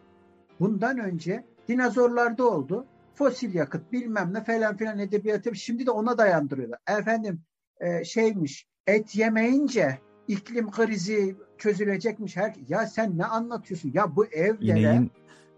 Bundan 0.60 1.00
önce 1.00 1.46
dinozorlarda 1.68 2.50
oldu. 2.50 2.86
Fosil 3.16 3.54
yakıt 3.54 3.92
bilmem 3.92 4.34
ne 4.34 4.44
falan 4.44 4.78
filan 4.78 5.00
edebiyatı 5.00 5.56
şimdi 5.56 5.86
de 5.86 5.92
ona 5.92 6.18
dayandırıyorlar. 6.18 6.80
Efendim 6.88 7.42
e, 7.80 8.04
şeymiş 8.04 8.68
et 8.88 9.16
yemeyince 9.16 10.00
iklim 10.28 10.72
krizi 10.72 11.36
çözülecekmiş. 11.58 12.36
Her 12.36 12.54
ya 12.68 12.88
sen 12.88 13.18
ne 13.18 13.26
anlatıyorsun? 13.26 13.92
Ya 13.94 14.16
bu 14.16 14.26
evlere 14.26 14.80
ineğin, 14.80 15.12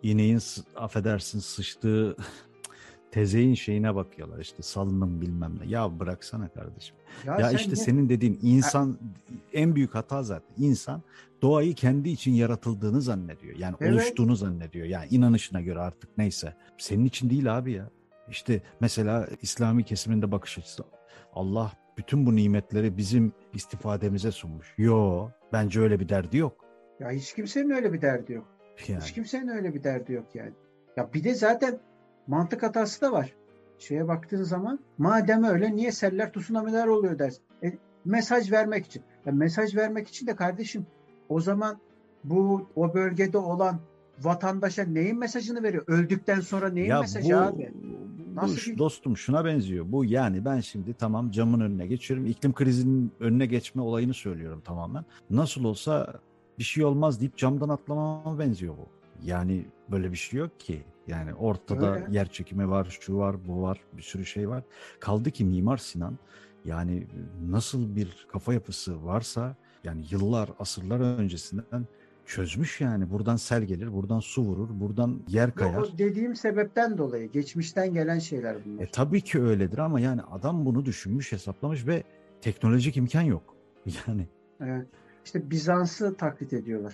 ineğin 0.04 0.40
affedersin 0.76 1.40
sıçtığı 1.40 2.16
tezeyin 3.12 3.54
şeyine 3.54 3.96
bakıyorlar 3.96 4.40
işte 4.40 4.64
salınım 4.64 5.22
bilmem 5.22 5.60
ne. 5.60 5.70
Ya 5.70 6.00
bıraksana 6.00 6.50
kardeşim. 6.50 6.96
Ya, 7.26 7.40
ya 7.40 7.52
işte 7.52 7.72
ne? 7.72 7.76
senin 7.76 8.10
dediğin 8.10 8.40
insan 8.42 8.98
en 9.54 9.76
büyük 9.76 9.96
hata 9.96 10.24
zaten. 10.24 10.64
İnsan 10.64 11.02
doğayı 11.42 11.76
kendi 11.76 12.10
için 12.10 12.32
yaratıldığını 12.32 13.02
zannediyor. 13.02 13.56
Yani 13.58 13.76
evet. 13.80 13.94
oluştuğunu 13.94 14.36
zannediyor. 14.36 14.86
Yani 14.86 15.08
inanışına 15.10 15.62
göre 15.62 15.80
artık 15.80 16.18
neyse. 16.18 16.54
Senin 16.78 17.06
için 17.06 17.30
değil 17.30 17.58
abi 17.58 17.72
ya. 17.72 17.90
İşte 18.32 18.62
mesela 18.80 19.28
İslami 19.42 19.84
kesiminde 19.84 20.32
bakış 20.32 20.58
açısı. 20.58 20.84
Allah 21.34 21.72
bütün 21.98 22.26
bu 22.26 22.36
nimetleri 22.36 22.98
bizim 22.98 23.34
istifademize 23.54 24.32
sunmuş. 24.32 24.74
Yo, 24.78 25.30
bence 25.54 25.80
öyle 25.80 26.00
bir 26.00 26.10
derdi 26.10 26.38
yok. 26.38 26.66
Ya 27.00 27.12
hiç 27.12 27.34
kimsenin 27.34 27.70
öyle 27.70 27.94
bir 27.94 28.02
derdi 28.02 28.34
yok. 28.34 28.46
Yani. 28.88 29.02
Hiç 29.02 29.12
kimsenin 29.12 29.48
öyle 29.48 29.74
bir 29.74 29.84
derdi 29.84 30.14
yok 30.14 30.36
yani. 30.36 30.54
Ya 30.98 31.14
bir 31.14 31.24
de 31.24 31.34
zaten 31.34 31.80
mantık 32.28 32.64
hatası 32.64 33.02
da 33.02 33.12
var. 33.12 33.34
Şeye 33.78 34.08
baktığın 34.08 34.44
zaman 34.44 34.80
madem 34.98 35.44
öyle 35.44 35.76
niye 35.76 35.92
seller 35.92 36.34
tsunamiler 36.34 36.88
oluyor 36.88 37.20
dersin. 37.20 37.44
E, 37.64 37.74
mesaj 38.06 38.52
vermek 38.52 38.86
için. 38.86 39.04
Ya 39.26 39.32
mesaj 39.32 39.76
vermek 39.76 40.08
için 40.08 40.28
de 40.28 40.36
kardeşim 40.36 40.86
o 41.30 41.42
zaman 41.42 41.80
bu 42.24 42.70
o 42.76 42.94
bölgede 42.94 43.38
olan 43.38 43.80
vatandaşa 44.20 44.84
neyin 44.84 45.20
mesajını 45.20 45.64
veriyor? 45.64 45.84
Öldükten 45.88 46.40
sonra 46.40 46.70
neyin 46.70 46.90
ya 46.90 47.02
mesajı 47.02 47.34
bu, 47.34 47.38
abi? 47.38 47.74
Nasıl 48.38 48.74
bu 48.74 48.78
dostum 48.78 49.18
şuna 49.18 49.46
benziyor. 49.46 49.86
Bu 49.92 50.06
yani 50.06 50.46
ben 50.46 50.60
şimdi 50.60 50.94
tamam 50.94 51.32
camın 51.32 51.60
önüne 51.60 51.88
geçiyorum. 51.88 52.26
İklim 52.26 52.54
krizinin 52.54 53.12
önüne 53.20 53.46
geçme 53.46 53.82
olayını 53.82 54.14
söylüyorum 54.14 54.62
tamamen. 54.66 55.06
Nasıl 55.30 55.64
olsa 55.64 56.14
bir 56.60 56.64
şey 56.64 56.86
olmaz 56.86 57.20
deyip 57.20 57.38
camdan 57.38 57.70
atlamama 57.70 58.40
benziyor 58.40 58.74
bu. 58.78 58.88
Yani 59.24 59.66
böyle 59.92 60.12
bir 60.12 60.18
şey 60.18 60.40
yok 60.40 60.60
ki. 60.60 60.84
Yani 61.08 61.34
ortada 61.34 61.96
Öyle. 61.96 62.08
yer 62.12 62.32
çekimi 62.32 62.70
var, 62.70 62.98
şu 63.02 63.18
var, 63.18 63.48
bu 63.48 63.62
var, 63.62 63.80
bir 63.94 64.02
sürü 64.02 64.26
şey 64.26 64.50
var. 64.50 64.64
Kaldı 65.00 65.32
ki 65.32 65.46
Mimar 65.46 65.78
Sinan 65.78 66.18
yani 66.66 67.08
nasıl 67.50 67.96
bir 67.96 68.28
kafa 68.32 68.54
yapısı 68.54 69.06
varsa 69.06 69.56
yani 69.84 70.06
yıllar, 70.10 70.50
asırlar 70.60 71.00
öncesinden 71.00 71.88
çözmüş 72.28 72.82
yani. 72.82 73.10
Buradan 73.12 73.36
sel 73.36 73.64
gelir, 73.64 73.94
buradan 73.94 74.20
su 74.20 74.42
vurur, 74.42 74.70
buradan 74.72 75.22
yer 75.28 75.56
kayar. 75.56 75.78
O 75.78 75.98
dediğim 75.98 76.36
sebepten 76.36 76.98
dolayı 76.98 77.32
geçmişten 77.32 77.94
gelen 77.94 78.20
şeyler 78.20 78.58
bunlar. 78.66 78.84
E, 78.84 78.88
tabii 78.92 79.22
ki 79.22 79.42
öyledir 79.42 79.78
ama 79.78 80.00
yani 80.00 80.22
adam 80.22 80.66
bunu 80.66 80.86
düşünmüş, 80.86 81.32
hesaplamış 81.32 81.88
ve 81.88 82.04
teknolojik 82.42 82.98
imkan 82.98 83.22
yok. 83.22 83.56
Yani. 84.08 84.28
Evet. 84.62 84.88
İşte 85.26 85.50
Bizans'ı 85.52 86.18
taklit 86.18 86.54
ediyorlar. 86.54 86.94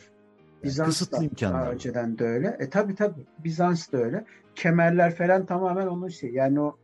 Bizans 0.63 0.87
Kısıtlı 0.87 1.17
da 1.17 1.23
imkanlar. 1.23 1.61
daha 1.61 1.71
önceden 1.71 2.19
de 2.19 2.25
öyle. 2.25 2.57
E 2.59 2.69
tabii 2.69 2.95
tabii 2.95 3.25
Bizans 3.43 3.91
da 3.91 3.97
öyle. 3.97 4.25
Kemerler 4.55 5.15
falan 5.15 5.45
tamamen 5.45 5.87
onun 5.87 6.07
şey. 6.07 6.31
Yani 6.31 6.59
o 6.59 6.77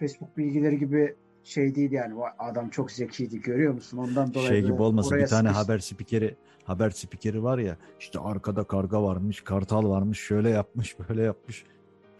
Facebook 0.00 0.36
bilgileri 0.36 0.78
gibi 0.78 1.16
şey 1.44 1.74
değil 1.74 1.92
yani. 1.92 2.14
O 2.14 2.24
adam 2.38 2.68
çok 2.68 2.90
zekiydi 2.90 3.40
görüyor 3.40 3.74
musun? 3.74 3.98
Ondan 3.98 4.34
dolayı 4.34 4.48
şey 4.48 4.62
gibi 4.62 4.82
olmasın 4.82 5.18
bir 5.18 5.26
tane 5.26 5.48
sıkıştı. 5.48 5.62
haber 5.62 5.78
spikeri 5.78 6.36
haber 6.64 6.90
spikeri 6.90 7.42
var 7.42 7.58
ya 7.58 7.76
işte 8.00 8.18
arkada 8.18 8.64
karga 8.64 9.02
varmış, 9.02 9.40
kartal 9.40 9.90
varmış, 9.90 10.20
şöyle 10.20 10.50
yapmış, 10.50 10.96
böyle 11.08 11.22
yapmış. 11.22 11.64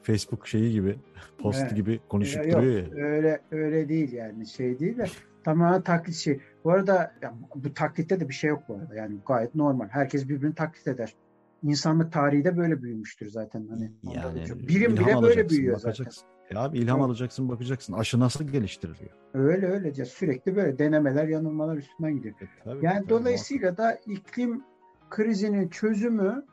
Facebook 0.03 0.47
şeyi 0.47 0.73
gibi, 0.73 0.97
post 1.39 1.61
evet. 1.63 1.77
gibi 1.77 2.01
konuşup 2.09 2.47
Yok, 2.47 2.63
duruyor 2.63 2.97
ya. 2.97 3.05
Öyle 3.05 3.41
öyle 3.51 3.89
değil 3.89 4.13
yani 4.13 4.47
şey 4.47 4.79
değil 4.79 4.99
de 4.99 5.07
tamamen 5.45 5.83
taklit 5.83 6.15
şey. 6.15 6.41
Bu 6.65 6.73
arada 6.73 7.15
ya, 7.23 7.35
bu 7.55 7.75
taklitte 7.75 8.21
de 8.21 8.29
bir 8.29 8.35
şey 8.35 8.51
yok 8.51 8.63
bu 8.69 8.75
arada. 8.75 8.95
Yani 8.95 9.17
gayet 9.27 9.55
normal. 9.55 9.89
Herkes 9.89 10.29
birbirini 10.29 10.55
taklit 10.55 10.89
eder. 10.89 11.15
İnsanlık 11.63 12.13
tarihi 12.13 12.45
de 12.45 12.57
böyle 12.57 12.83
büyümüştür 12.83 13.29
zaten. 13.29 13.67
Hani 13.71 13.93
yani 14.03 14.69
birim 14.69 14.97
bile 14.97 15.23
böyle 15.23 15.49
büyüyor 15.49 15.79
zaten. 15.79 16.07
Ya 16.51 16.61
abi 16.61 16.79
ilham 16.79 16.99
evet. 16.99 17.09
alacaksın 17.09 17.49
bakacaksın. 17.49 17.93
Aşı 17.93 18.21
nasıl 18.21 18.45
geliştiriliyor? 18.45 19.11
Öyle 19.35 19.67
öyle. 19.67 19.93
Ya 19.97 20.05
sürekli 20.05 20.57
böyle 20.57 20.79
denemeler, 20.79 21.29
yanılmalar 21.29 21.77
üstünden 21.77 22.17
gidiyor. 22.17 22.35
E, 22.41 22.47
tabii, 22.65 22.85
yani 22.85 22.99
tabii, 22.99 23.09
dolayısıyla 23.09 23.71
muhakkak. 23.71 24.07
da 24.07 24.13
iklim 24.13 24.65
krizinin 25.11 25.69
çözümü 25.69 26.45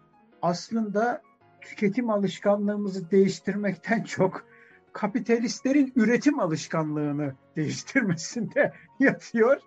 aslında 0.42 1.22
tüketim 1.62 2.10
alışkanlığımızı 2.10 3.12
değiştirmekten 3.12 4.04
çok 4.08 4.46
kapitalistlerin 4.94 5.94
üretim 5.96 6.40
alışkanlığını 6.40 7.34
değiştirmesinde 7.56 8.74
yatıyor. 9.00 9.58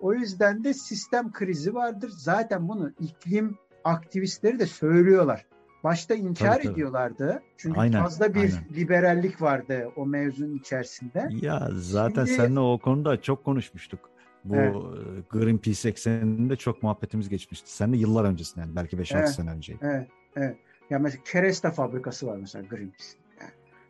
O 0.00 0.14
yüzden 0.14 0.64
de 0.64 0.74
sistem 0.74 1.32
krizi 1.32 1.74
vardır. 1.74 2.10
Zaten 2.16 2.68
bunu 2.68 2.92
iklim 3.00 3.58
aktivistleri 3.84 4.58
de 4.58 4.66
söylüyorlar. 4.66 5.46
Başta 5.84 6.14
inkar 6.14 6.62
tabii, 6.62 6.72
ediyorlardı. 6.72 7.42
Çünkü 7.56 7.80
aynen, 7.80 8.02
fazla 8.02 8.34
bir 8.34 8.40
aynen. 8.40 8.64
liberallik 8.74 9.42
vardı 9.42 9.90
o 9.96 10.06
mevzunun 10.06 10.58
içerisinde. 10.58 11.28
Ya 11.30 11.68
zaten 11.72 12.24
Şimdi, 12.24 12.36
seninle 12.36 12.60
o 12.60 12.78
konuda 12.78 13.22
çok 13.22 13.44
konuşmuştuk. 13.44 14.00
Bu 14.44 14.56
evet. 14.56 15.30
Greenpeace 15.30 15.88
ekseninde 15.88 16.56
çok 16.56 16.82
muhabbetimiz 16.82 17.28
geçmişti. 17.28 17.72
Sen 17.72 17.92
de 17.92 17.96
yıllar 17.96 18.24
öncesinden 18.24 18.76
belki 18.76 18.96
5-6 18.96 19.18
evet, 19.18 19.28
sene 19.28 19.50
önceydi. 19.50 19.78
Evet, 19.82 20.08
evet. 20.36 20.56
Ya 20.90 20.98
mesela 20.98 21.22
kereste 21.24 21.70
fabrikası 21.70 22.26
var 22.26 22.36
mesela 22.36 22.64
Greenpeace'in. 22.64 23.24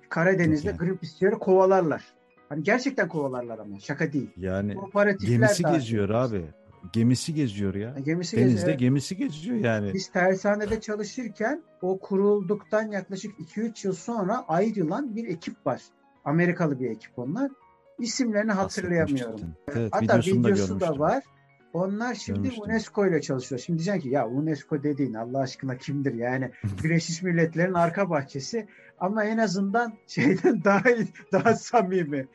Karadeniz'de 0.08 0.68
yani. 0.68 0.78
grip 0.78 1.40
kovalarlar. 1.40 2.04
Hani 2.48 2.62
gerçekten 2.62 3.08
kovalarlar 3.08 3.58
ama 3.58 3.80
şaka 3.80 4.12
değil. 4.12 4.30
Yani 4.36 4.76
gemisi 5.20 5.62
geziyor 5.62 6.08
abi. 6.08 6.44
Gemisi 6.92 7.34
geziyor 7.34 7.74
ya. 7.74 7.94
Gemisi 8.04 8.36
Denizde 8.36 8.54
geziyor. 8.54 8.78
gemisi 8.78 9.16
geziyor 9.16 9.56
yani. 9.56 9.94
Biz 9.94 10.08
tersanede 10.08 10.80
çalışırken 10.80 11.62
o 11.82 11.98
kurulduktan 11.98 12.90
yaklaşık 12.90 13.38
2-3 13.38 13.86
yıl 13.86 13.94
sonra 13.94 14.44
ayrılan 14.48 15.16
bir 15.16 15.28
ekip 15.28 15.66
var. 15.66 15.82
Amerikalı 16.24 16.80
bir 16.80 16.90
ekip 16.90 17.18
onlar. 17.18 17.50
İsimlerini 17.98 18.52
hatırlayamıyorum. 18.52 19.40
Evet, 19.68 19.92
Hatta 19.92 20.18
videosu 20.18 20.80
da 20.80 20.98
var. 20.98 21.24
Onlar 21.72 22.14
şimdi 22.14 22.38
Görmüştüm. 22.38 22.64
UNESCO 22.64 23.06
ile 23.06 23.20
çalışıyor. 23.20 23.60
Şimdi 23.60 23.78
diyeceksin 23.78 24.00
ki 24.00 24.14
ya 24.14 24.28
UNESCO 24.28 24.82
dediğin 24.82 25.14
Allah 25.14 25.40
aşkına 25.40 25.76
kimdir 25.76 26.14
yani 26.14 26.50
Birleşmiş 26.84 27.22
Milletler'in 27.22 27.74
arka 27.74 28.10
bahçesi 28.10 28.66
ama 28.98 29.24
en 29.24 29.38
azından 29.38 29.92
şeyden 30.06 30.64
daha 30.64 30.82
daha 31.32 31.54
samimi. 31.54 32.26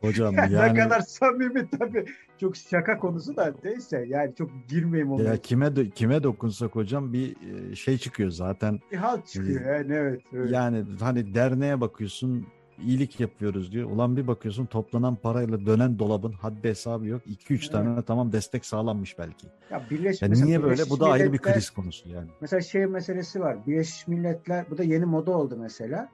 Hocam 0.00 0.34
yani, 0.50 0.54
ne 0.54 0.74
kadar 0.74 1.00
samimi 1.00 1.70
tabii 1.78 2.04
çok 2.38 2.56
şaka 2.56 2.98
konusu 2.98 3.36
da 3.36 3.54
neyse 3.64 4.04
yani 4.08 4.34
çok 4.34 4.50
girmeyeyim 4.68 5.12
ona. 5.12 5.22
Ya 5.22 5.36
kime 5.36 5.76
de, 5.76 5.90
kime 5.90 6.22
dokunsak 6.22 6.74
hocam 6.74 7.12
bir 7.12 7.36
e, 7.70 7.74
şey 7.74 7.98
çıkıyor 7.98 8.30
zaten. 8.30 8.80
Bir 8.92 8.96
halt 8.96 9.26
çıkıyor 9.26 9.76
yani 9.76 9.92
evet, 9.92 10.22
evet. 10.32 10.50
Yani 10.50 10.84
hani 11.00 11.34
derneğe 11.34 11.80
bakıyorsun 11.80 12.46
iyilik 12.78 13.20
yapıyoruz 13.20 13.72
diyor. 13.72 13.90
Ulan 13.90 14.16
bir 14.16 14.26
bakıyorsun 14.26 14.66
toplanan 14.66 15.16
parayla 15.16 15.66
dönen 15.66 15.98
dolabın 15.98 16.32
haddi 16.32 16.68
hesabı 16.68 17.06
yok. 17.06 17.22
2-3 17.26 17.36
evet. 17.50 17.72
tane 17.72 18.02
tamam 18.02 18.32
destek 18.32 18.66
sağlanmış 18.66 19.18
belki. 19.18 19.46
Ya 19.70 19.82
Birleş, 19.90 20.22
yani 20.22 20.44
niye 20.44 20.62
böyle? 20.62 20.90
Bu 20.90 21.00
da 21.00 21.06
ayrı 21.06 21.32
bir 21.32 21.38
kriz 21.38 21.70
konusu 21.70 22.08
yani. 22.08 22.28
Mesela 22.40 22.60
şey 22.60 22.86
meselesi 22.86 23.40
var. 23.40 23.66
Birleşmiş 23.66 24.08
Milletler 24.08 24.64
bu 24.70 24.78
da 24.78 24.82
yeni 24.82 25.04
moda 25.04 25.30
oldu 25.30 25.56
mesela. 25.60 26.08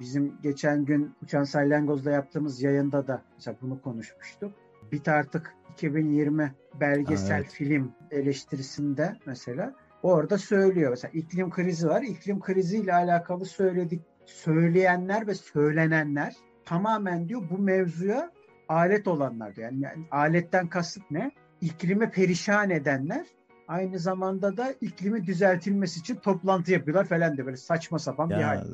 Bizim 0.00 0.32
geçen 0.42 0.84
gün 0.84 1.14
Uçan 1.22 1.44
Salyangoz'da 1.44 2.10
yaptığımız 2.10 2.62
yayında 2.62 3.06
da 3.06 3.22
mesela 3.34 3.56
bunu 3.62 3.82
konuşmuştuk. 3.82 4.52
Bit 4.92 5.08
artık 5.08 5.54
2020 5.72 6.54
belgesel 6.80 7.40
evet. 7.40 7.52
film 7.52 7.92
eleştirisinde 8.10 9.16
mesela 9.26 9.74
orada 10.02 10.38
söylüyor. 10.38 10.90
Mesela 10.90 11.10
iklim 11.14 11.50
krizi 11.50 11.88
var. 11.88 12.02
İklim 12.02 12.40
kriziyle 12.40 12.94
alakalı 12.94 13.44
söyledik 13.44 14.02
söyleyenler 14.26 15.26
ve 15.26 15.34
söylenenler 15.34 16.34
tamamen 16.64 17.28
diyor 17.28 17.42
bu 17.50 17.58
mevzuya 17.58 18.30
alet 18.68 19.08
olanlar 19.08 19.56
diyor. 19.56 19.70
Yani, 19.70 19.82
yani 19.82 20.04
aletten 20.10 20.68
kasıt 20.68 21.10
ne? 21.10 21.30
İklimi 21.60 22.10
perişan 22.10 22.70
edenler 22.70 23.26
aynı 23.68 23.98
zamanda 23.98 24.56
da 24.56 24.74
iklimi 24.80 25.26
düzeltilmesi 25.26 26.00
için 26.00 26.16
toplantı 26.16 26.72
yapıyorlar 26.72 27.04
falan 27.04 27.36
diye 27.36 27.46
böyle 27.46 27.56
saçma 27.56 27.98
sapan 27.98 28.28
ya, 28.28 28.38
bir 28.38 28.42
hal. 28.42 28.66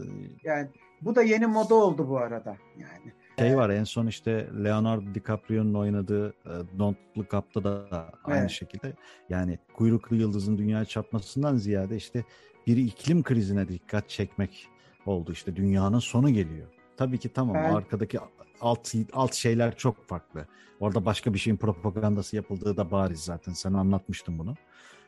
Yani 0.44 0.68
bu 1.02 1.14
da 1.14 1.22
yeni 1.22 1.46
moda 1.46 1.74
oldu 1.74 2.08
bu 2.08 2.18
arada. 2.18 2.56
Yani 2.78 3.12
şey 3.38 3.56
var 3.56 3.70
en 3.70 3.84
son 3.84 4.06
işte 4.06 4.48
Leonardo 4.64 5.14
DiCaprio'nun 5.14 5.74
oynadığı 5.74 6.28
e, 6.28 6.52
Don't 6.78 6.96
Look 7.18 7.34
Up'ta 7.34 7.64
da 7.64 8.12
aynı 8.24 8.40
evet. 8.40 8.50
şekilde 8.50 8.92
yani 9.28 9.58
kuyruklu 9.74 10.16
yıldızın 10.16 10.58
dünya 10.58 10.84
çarpmasından 10.84 11.56
ziyade 11.56 11.96
işte 11.96 12.24
bir 12.66 12.76
iklim 12.76 13.22
krizine 13.22 13.68
dikkat 13.68 14.08
çekmek 14.08 14.68
oldu. 15.06 15.32
İşte 15.32 15.56
dünyanın 15.56 15.98
sonu 15.98 16.30
geliyor. 16.30 16.66
tabii 16.96 17.18
ki 17.18 17.28
tamam. 17.28 17.54
Ben... 17.54 17.74
Arkadaki 17.74 18.18
alt 18.60 18.94
alt 19.12 19.34
şeyler 19.34 19.76
çok 19.76 20.08
farklı. 20.08 20.46
Orada 20.80 21.04
başka 21.04 21.34
bir 21.34 21.38
şeyin 21.38 21.56
propagandası 21.56 22.36
yapıldığı 22.36 22.76
da 22.76 22.90
bariz 22.90 23.20
zaten. 23.20 23.52
Sen 23.52 23.72
anlatmıştın 23.72 24.38
bunu 24.38 24.54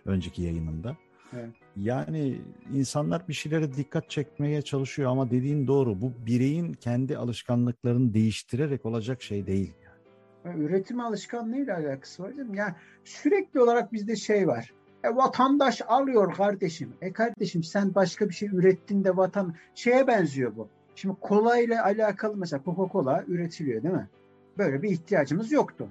önceki 0.04 0.42
yayınında. 0.42 0.96
Evet. 1.32 1.50
Yani 1.76 2.40
insanlar 2.72 3.28
bir 3.28 3.32
şeylere 3.32 3.74
dikkat 3.74 4.10
çekmeye 4.10 4.62
çalışıyor 4.62 5.10
ama 5.10 5.30
dediğin 5.30 5.66
doğru. 5.66 6.00
Bu 6.00 6.12
bireyin 6.26 6.72
kendi 6.72 7.16
alışkanlıklarını 7.16 8.14
değiştirerek 8.14 8.86
olacak 8.86 9.22
şey 9.22 9.46
değil. 9.46 9.74
Yani. 10.44 10.64
Üretim 10.64 11.00
alışkanlığıyla 11.00 11.76
alakası 11.76 12.22
var 12.22 12.30
mi? 12.30 12.58
Yani 12.58 12.74
sürekli 13.04 13.60
olarak 13.60 13.92
bizde 13.92 14.16
şey 14.16 14.48
var. 14.48 14.72
E, 15.04 15.16
vatandaş 15.16 15.82
alıyor 15.88 16.34
kardeşim. 16.34 16.92
E 17.00 17.12
kardeşim 17.12 17.62
sen 17.62 17.94
başka 17.94 18.28
bir 18.28 18.34
şey 18.34 18.48
ürettin 18.48 19.04
de 19.04 19.16
vatan 19.16 19.54
şeye 19.74 20.06
benziyor 20.06 20.56
bu. 20.56 20.68
Şimdi 20.94 21.16
kola 21.20 21.58
ile 21.58 21.80
alakalı 21.80 22.36
mesela 22.36 22.62
Coca-Cola 22.62 23.24
üretiliyor 23.26 23.82
değil 23.82 23.94
mi? 23.94 24.08
Böyle 24.58 24.82
bir 24.82 24.90
ihtiyacımız 24.90 25.52
yoktu. 25.52 25.88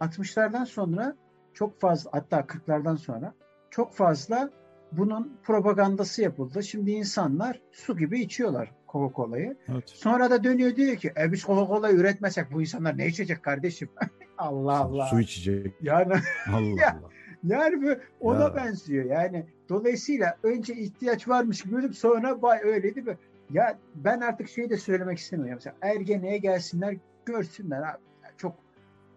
60'lardan 0.00 0.66
sonra 0.66 1.16
çok 1.54 1.80
fazla 1.80 2.10
hatta 2.12 2.40
40'lardan 2.40 2.96
sonra 2.96 3.34
çok 3.70 3.92
fazla 3.92 4.50
bunun 4.92 5.38
propagandası 5.42 6.22
yapıldı. 6.22 6.62
Şimdi 6.62 6.90
insanlar 6.90 7.60
su 7.72 7.96
gibi 7.96 8.20
içiyorlar 8.20 8.72
Coca-Cola'yı. 8.88 9.56
Evet. 9.68 9.90
Sonra 9.90 10.30
da 10.30 10.44
dönüyor 10.44 10.76
diyor 10.76 10.96
ki 10.96 11.12
e 11.20 11.32
biz 11.32 11.42
Coca-Cola 11.42 11.92
üretmesek 11.92 12.52
bu 12.52 12.60
insanlar 12.60 12.98
ne 12.98 13.06
içecek 13.06 13.42
kardeşim? 13.42 13.88
Allah 14.38 14.78
Allah. 14.78 15.06
Su 15.06 15.20
içecek. 15.20 15.74
Yani 15.82 16.12
Allah 16.52 16.80
ya, 16.80 16.98
Allah. 17.00 17.10
Yani 17.44 17.82
bu 17.82 17.88
ona 18.20 18.42
ya. 18.42 18.54
benziyor. 18.54 19.04
Yani 19.04 19.46
dolayısıyla 19.68 20.36
önce 20.42 20.74
ihtiyaç 20.74 21.28
varmış 21.28 21.62
gibi 21.62 21.94
sonra 21.94 22.42
bay 22.42 22.60
öyle 22.64 22.94
değil 22.94 23.06
mi? 23.06 23.18
Ya 23.50 23.78
ben 23.94 24.20
artık 24.20 24.48
şeyi 24.48 24.70
de 24.70 24.76
söylemek 24.76 25.18
istemiyorum. 25.18 25.54
Mesela 25.54 25.76
ergeneye 25.82 26.38
gelsinler 26.38 26.96
görsünler 27.26 27.82
abi. 27.82 27.98
Çok 28.36 28.54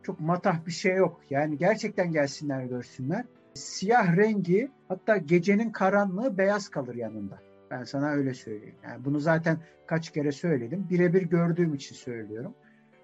çok 0.04 0.20
matah 0.20 0.66
bir 0.66 0.72
şey 0.72 0.96
yok. 0.96 1.22
Yani 1.30 1.58
gerçekten 1.58 2.12
gelsinler 2.12 2.64
görsünler. 2.64 3.26
Siyah 3.54 4.18
rengi 4.18 4.72
hatta 4.88 5.18
gecenin 5.18 5.72
karanlığı 5.72 6.38
beyaz 6.38 6.70
kalır 6.70 6.96
yanında. 6.96 7.40
Ben 7.72 7.84
sana 7.84 8.10
öyle 8.10 8.34
söyleyeyim. 8.34 8.76
Yani 8.84 9.06
bunu 9.06 9.20
zaten 9.20 9.58
kaç 9.88 10.10
kere 10.10 10.32
söyledim. 10.32 10.88
Birebir 10.90 11.22
gördüğüm 11.22 11.74
için 11.74 11.96
söylüyorum. 11.96 12.54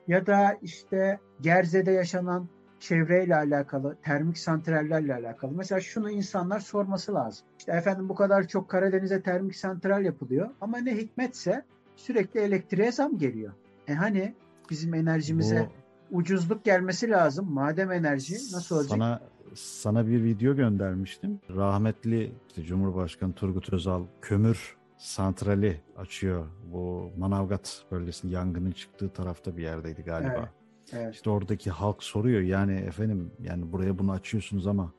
Ya 0.07 0.25
da 0.25 0.57
işte 0.61 1.19
Gerze'de 1.41 1.91
yaşanan 1.91 2.49
çevreyle 2.79 3.35
alakalı, 3.35 3.97
termik 4.03 4.37
santrallerle 4.37 5.15
alakalı. 5.15 5.51
Mesela 5.51 5.81
şunu 5.81 6.11
insanlar 6.11 6.59
sorması 6.59 7.13
lazım. 7.13 7.47
İşte 7.59 7.71
efendim 7.71 8.09
bu 8.09 8.15
kadar 8.15 8.47
çok 8.47 8.69
Karadeniz'e 8.69 9.21
termik 9.21 9.55
santral 9.55 10.05
yapılıyor 10.05 10.49
ama 10.61 10.77
ne 10.77 10.97
hikmetse 10.97 11.63
sürekli 11.95 12.39
elektriğe 12.39 12.91
zam 12.91 13.17
geliyor. 13.17 13.53
E 13.87 13.93
hani 13.93 14.33
bizim 14.69 14.93
enerjimize 14.93 15.69
bu, 16.11 16.17
ucuzluk 16.17 16.65
gelmesi 16.65 17.09
lazım. 17.09 17.51
Madem 17.51 17.91
enerji 17.91 18.33
nasıl 18.33 18.75
olacak? 18.75 18.89
Sana 18.89 19.21
sana 19.55 20.07
bir 20.07 20.23
video 20.23 20.55
göndermiştim. 20.55 21.39
Rahmetli 21.55 22.31
işte 22.47 22.63
Cumhurbaşkanı 22.63 23.33
Turgut 23.33 23.73
Özal 23.73 24.03
kömür 24.21 24.77
santrali 24.97 25.81
açıyor. 25.97 26.47
Bu 26.71 27.11
Manavgat 27.17 27.85
bölgesinin 27.91 28.31
yangının 28.31 28.71
çıktığı 28.71 29.09
tarafta 29.09 29.57
bir 29.57 29.63
yerdeydi 29.63 30.01
galiba. 30.01 30.33
Evet. 30.37 30.49
Evet. 30.93 31.15
İşte 31.15 31.29
oradaki 31.29 31.71
halk 31.71 32.03
soruyor 32.03 32.41
yani 32.41 32.73
efendim 32.73 33.31
yani 33.43 33.71
buraya 33.71 33.99
bunu 33.99 34.11
açıyorsunuz 34.11 34.67
ama 34.67 34.93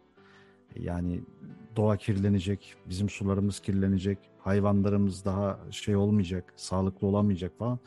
yani 0.77 1.21
doğa 1.77 1.97
kirlenecek, 1.97 2.75
bizim 2.89 3.09
sularımız 3.09 3.61
kirlenecek, 3.61 4.19
hayvanlarımız 4.39 5.25
daha 5.25 5.61
şey 5.71 5.97
olmayacak, 5.97 6.53
sağlıklı 6.57 7.07
olamayacak 7.07 7.59
falan. 7.59 7.79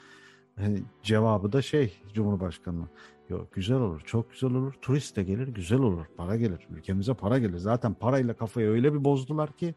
Yani 0.62 0.84
cevabı 1.04 1.52
da 1.52 1.62
şey 1.62 2.02
Cumhurbaşkanı. 2.13 2.88
Yok 3.30 3.54
güzel 3.54 3.78
olur, 3.78 4.02
çok 4.06 4.32
güzel 4.32 4.52
olur. 4.52 4.74
Turist 4.82 5.16
de 5.16 5.24
gelir, 5.24 5.48
güzel 5.48 5.80
olur. 5.80 6.06
Para 6.18 6.36
gelir. 6.36 6.68
Ülkemize 6.70 7.14
para 7.14 7.40
gelir. 7.40 7.58
Zaten 7.58 7.94
parayla 7.94 8.34
kafayı 8.34 8.68
öyle 8.70 8.94
bir 8.94 9.04
bozdular 9.04 9.52
ki 9.52 9.76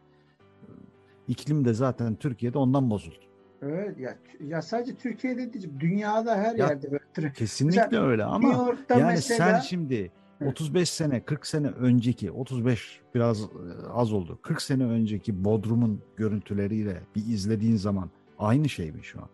iklim 1.28 1.64
de 1.64 1.74
zaten 1.74 2.14
Türkiye'de 2.14 2.58
ondan 2.58 2.90
bozuldu. 2.90 3.26
Evet 3.62 3.98
ya, 3.98 4.18
ya 4.40 4.62
sadece 4.62 4.96
Türkiye'de 4.96 5.52
değil, 5.52 5.70
dünyada 5.80 6.36
her 6.36 6.56
ya, 6.56 6.66
yerde 6.66 6.90
böyle. 7.16 7.32
Kesinlikle 7.32 7.80
mesela, 7.80 8.06
öyle 8.06 8.24
ama 8.24 8.76
yani 8.90 9.02
mesela, 9.04 9.52
sen 9.52 9.60
şimdi 9.60 10.12
35 10.46 10.90
sene 10.90 11.24
40 11.24 11.46
sene 11.46 11.68
önceki 11.68 12.30
35 12.30 13.00
biraz 13.14 13.42
e, 13.42 13.46
az 13.92 14.12
oldu. 14.12 14.38
40 14.42 14.62
sene 14.62 14.84
önceki 14.84 15.44
Bodrum'un 15.44 16.02
görüntüleriyle 16.16 17.02
bir 17.16 17.26
izlediğin 17.26 17.76
zaman 17.76 18.10
aynı 18.38 18.68
şey 18.68 18.92
mi 18.92 19.04
şu 19.04 19.18
an? 19.18 19.28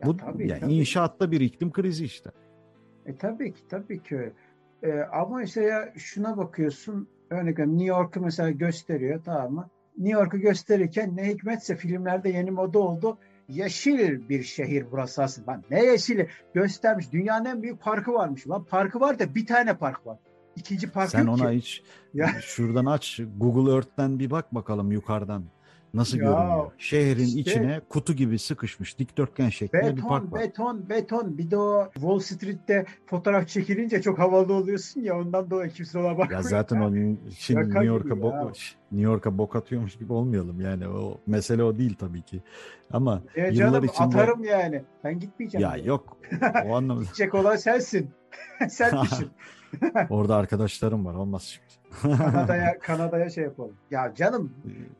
Ya 0.00 0.06
Bu 0.06 0.16
tabii, 0.16 0.48
yani 0.48 0.60
tabii. 0.60 0.74
inşaatta 0.74 1.30
bir 1.30 1.40
iklim 1.40 1.72
krizi 1.72 2.04
işte. 2.04 2.30
E 3.10 3.16
tabii 3.16 3.52
ki 3.52 3.60
tabii 3.68 4.02
ki. 4.02 4.32
E, 4.82 5.00
ama 5.00 5.42
işte 5.42 5.62
ya 5.62 5.92
şuna 5.96 6.36
bakıyorsun 6.36 7.08
örnek 7.30 7.58
New 7.58 7.84
York'u 7.84 8.20
mesela 8.20 8.50
gösteriyor 8.50 9.20
tamam 9.24 9.52
mı? 9.52 9.68
New 9.98 10.20
York'u 10.20 10.38
gösterirken 10.38 11.16
ne 11.16 11.28
hikmetse 11.28 11.76
filmlerde 11.76 12.28
yeni 12.28 12.50
moda 12.50 12.78
oldu 12.78 13.18
yeşil 13.48 14.28
bir 14.28 14.42
şehir 14.42 14.86
burası 14.90 15.22
aslında. 15.22 15.62
Ne 15.70 15.84
yeşili 15.84 16.28
göstermiş. 16.54 17.12
Dünyanın 17.12 17.44
en 17.44 17.62
büyük 17.62 17.80
parkı 17.82 18.12
varmış. 18.12 18.48
Lan 18.48 18.64
parkı 18.64 19.00
var 19.00 19.18
da 19.18 19.34
bir 19.34 19.46
tane 19.46 19.76
park 19.76 20.06
var. 20.06 20.18
İkinci 20.56 20.90
park 20.90 21.10
Sen 21.10 21.26
ona 21.26 21.50
ki. 21.50 21.56
hiç 21.56 21.82
ya. 22.14 22.28
şuradan 22.40 22.86
aç 22.86 23.20
Google 23.36 23.74
Earth'ten 23.74 24.18
bir 24.18 24.30
bak 24.30 24.54
bakalım 24.54 24.92
yukarıdan. 24.92 25.44
Nasıl 25.94 26.18
ya, 26.18 26.24
görünüyor? 26.24 26.72
Şehrin 26.78 27.24
işte, 27.24 27.40
içine 27.40 27.80
kutu 27.88 28.12
gibi 28.12 28.38
sıkışmış 28.38 28.98
dikdörtgen 28.98 29.48
şeklinde 29.48 29.82
beton, 29.82 29.96
bir 29.96 30.02
park 30.02 30.32
var. 30.32 30.40
Beton, 30.40 30.88
beton. 30.88 31.38
Bir 31.38 31.50
de 31.50 31.56
o 31.56 31.90
Wall 31.94 32.18
Street'te 32.18 32.84
fotoğraf 33.06 33.48
çekilince 33.48 34.02
çok 34.02 34.18
havalı 34.18 34.52
oluyorsun 34.52 35.00
ya 35.00 35.18
ondan 35.18 35.50
dolayı 35.50 35.70
kimse 35.70 35.98
ona 35.98 36.18
bakmıyor. 36.18 36.30
Ya 36.30 36.42
zaten 36.42 36.80
o 36.80 37.16
şimdi 37.38 37.60
New 37.60 37.84
York'a 37.84 38.22
bok, 38.22 38.52
New 38.92 39.10
York'a 39.10 39.38
bok 39.38 39.56
atıyormuş 39.56 39.96
gibi 39.96 40.12
olmayalım 40.12 40.60
yani. 40.60 40.88
O 40.88 41.20
mesele 41.26 41.62
o 41.62 41.78
değil 41.78 41.94
tabii 41.98 42.22
ki. 42.22 42.42
Ama 42.92 43.22
e 43.34 43.40
yıllar 43.40 43.54
canım, 43.54 43.84
içinde 43.84 44.06
atarım 44.06 44.44
yani. 44.44 44.82
Ben 45.04 45.20
gitmeyeceğim. 45.20 45.66
Ya 45.68 45.74
diye. 45.74 45.84
yok. 45.84 46.16
O 46.66 46.76
anlamda. 46.76 47.02
Gidecek 47.02 47.34
olan 47.34 47.56
sensin. 47.56 48.10
Sen 48.68 49.02
düşün. 49.02 49.30
Orada 50.10 50.36
arkadaşlarım 50.36 51.04
var. 51.04 51.14
Olmaz 51.14 51.42
şimdi. 51.42 51.79
Kanada'ya 52.02 52.78
Kanada'ya 52.78 53.30
şey 53.30 53.44
yapalım. 53.44 53.72
Ya 53.90 54.12
canım 54.16 54.52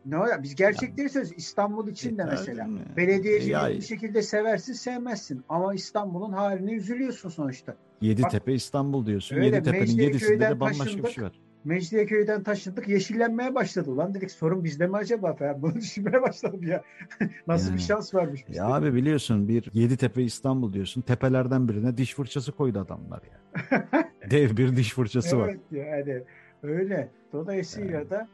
ne 0.07 0.17
ya 0.17 0.43
biz 0.43 0.55
gerçekleri 0.55 1.09
söylüyoruz. 1.09 1.39
İstanbul 1.39 1.89
için 1.89 2.19
de 2.19 2.25
mesela. 2.25 2.69
Belediyeciyi 2.97 3.57
bir 3.69 3.83
şekilde 3.83 4.23
seversin 4.23 4.73
sevmezsin. 4.73 5.45
Ama 5.49 5.75
İstanbul'un 5.75 6.33
haline 6.33 6.73
üzülüyorsun 6.73 7.29
sonuçta. 7.29 7.75
Yeditepe 8.01 8.53
Bak, 8.53 8.57
İstanbul 8.57 9.07
diyorsun. 9.07 9.37
Öyle, 9.37 9.47
Yeditepe'nin 9.47 9.99
yedisinde 9.99 10.41
de 10.41 10.61
bambaşka 10.61 11.05
bir 11.05 11.11
şey 11.11 11.25
var. 11.25 11.33
Mecidiyeköy'den 11.65 12.43
taşındık 12.43 12.89
yeşillenmeye 12.89 13.55
başladı. 13.55 13.97
Lan 13.97 14.15
dedik 14.15 14.31
sorun 14.31 14.65
bizde 14.65 14.87
mi 14.87 14.97
acaba 14.97 15.35
falan. 15.35 15.63
Bunu 15.63 15.75
düşünmeye 15.81 16.23
başladım 16.23 16.63
ya. 16.63 16.83
Nasıl 17.47 17.69
yani, 17.69 17.77
bir 17.77 17.83
şans 17.83 18.15
varmış 18.15 18.49
bizde. 18.49 18.59
Ya 18.59 18.67
abi 18.67 18.95
biliyorsun 18.95 19.49
bir 19.49 19.71
Yeditepe 19.73 20.23
İstanbul 20.23 20.73
diyorsun. 20.73 21.01
Tepelerden 21.01 21.69
birine 21.69 21.97
diş 21.97 22.15
fırçası 22.15 22.53
koydu 22.53 22.79
adamlar 22.79 23.23
ya. 23.23 23.89
Dev 24.31 24.57
bir 24.57 24.77
diş 24.77 24.95
fırçası 24.95 25.37
evet 25.37 25.47
var. 25.47 25.57
Evet 25.73 26.07
yani 26.07 26.23
öyle. 26.63 27.11
Dolayısıyla 27.33 28.01
evet. 28.01 28.11
da 28.11 28.29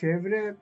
çevre 0.00 0.56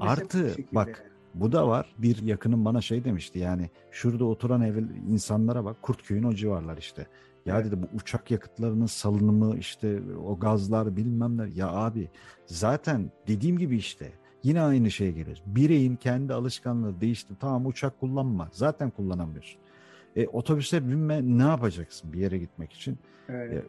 Artı 0.00 0.56
bak 0.72 1.10
bu 1.34 1.52
da 1.52 1.68
var. 1.68 1.94
Bir 1.98 2.22
yakınım 2.22 2.64
bana 2.64 2.80
şey 2.80 3.04
demişti 3.04 3.38
yani 3.38 3.70
şurada 3.90 4.24
oturan 4.24 4.62
ev 4.62 4.76
insanlara 5.10 5.64
bak 5.64 5.82
Kurtköy'ün 5.82 6.22
o 6.22 6.34
civarlar 6.34 6.76
işte. 6.76 7.06
Ya 7.46 7.56
evet. 7.56 7.66
dedi 7.66 7.82
bu 7.82 7.96
uçak 7.96 8.30
yakıtlarının 8.30 8.86
salınımı 8.86 9.56
işte 9.58 10.00
o 10.26 10.38
gazlar 10.38 10.96
bilmem 10.96 11.38
ne. 11.38 11.48
Ya 11.54 11.72
abi 11.72 12.08
zaten 12.46 13.10
dediğim 13.26 13.58
gibi 13.58 13.76
işte 13.76 14.12
yine 14.42 14.60
aynı 14.60 14.90
şeye 14.90 15.10
geliyoruz. 15.10 15.42
Bireyin 15.46 15.96
kendi 15.96 16.34
alışkanlığı 16.34 17.00
değişti. 17.00 17.34
Tamam 17.40 17.66
uçak 17.66 18.00
kullanma. 18.00 18.48
Zaten 18.52 18.90
kullanamıyorsun. 18.90 19.60
E, 20.16 20.26
otobüse 20.26 20.88
binme 20.88 21.20
ne 21.22 21.42
yapacaksın 21.42 22.12
bir 22.12 22.18
yere 22.18 22.38
gitmek 22.38 22.72
için? 22.72 22.98
Evet. 23.28 23.52
E, 23.52 23.62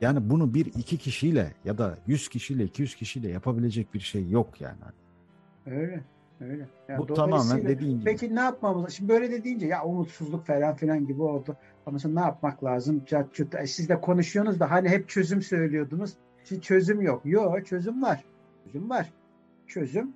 yani 0.00 0.30
bunu 0.30 0.54
bir 0.54 0.66
iki 0.66 0.98
kişiyle 0.98 1.52
ya 1.64 1.78
da 1.78 1.98
yüz 2.06 2.28
kişiyle 2.28 2.64
iki 2.64 2.82
yüz 2.82 2.94
kişiyle 2.94 3.28
yapabilecek 3.28 3.94
bir 3.94 4.00
şey 4.00 4.30
yok 4.30 4.60
yani. 4.60 4.78
Öyle. 5.66 6.04
Öyle. 6.40 6.68
Yani 6.88 6.98
Bu 6.98 7.14
tamamen 7.14 7.64
dediğin 7.64 8.00
gibi. 8.00 8.04
Peki 8.04 8.34
ne 8.34 8.40
yapmamız? 8.40 8.92
Şimdi 8.92 9.12
böyle 9.12 9.30
dediğince 9.30 9.66
ya 9.66 9.84
umutsuzluk 9.84 10.46
falan 10.46 10.76
filan 10.76 11.06
gibi 11.06 11.22
oldu. 11.22 11.56
Ama 11.86 11.98
ne 12.04 12.20
yapmak 12.20 12.64
lazım? 12.64 13.04
E, 13.58 13.66
siz 13.66 13.88
de 13.88 14.00
konuşuyorsunuz 14.00 14.60
da 14.60 14.70
hani 14.70 14.88
hep 14.88 15.08
çözüm 15.08 15.42
söylüyordunuz. 15.42 16.12
Şimdi 16.44 16.62
çözüm 16.62 17.02
yok. 17.02 17.22
Yok 17.24 17.66
çözüm 17.66 18.02
var. 18.02 18.24
Çözüm 18.64 18.90
var. 18.90 19.12
Çözüm 19.66 20.12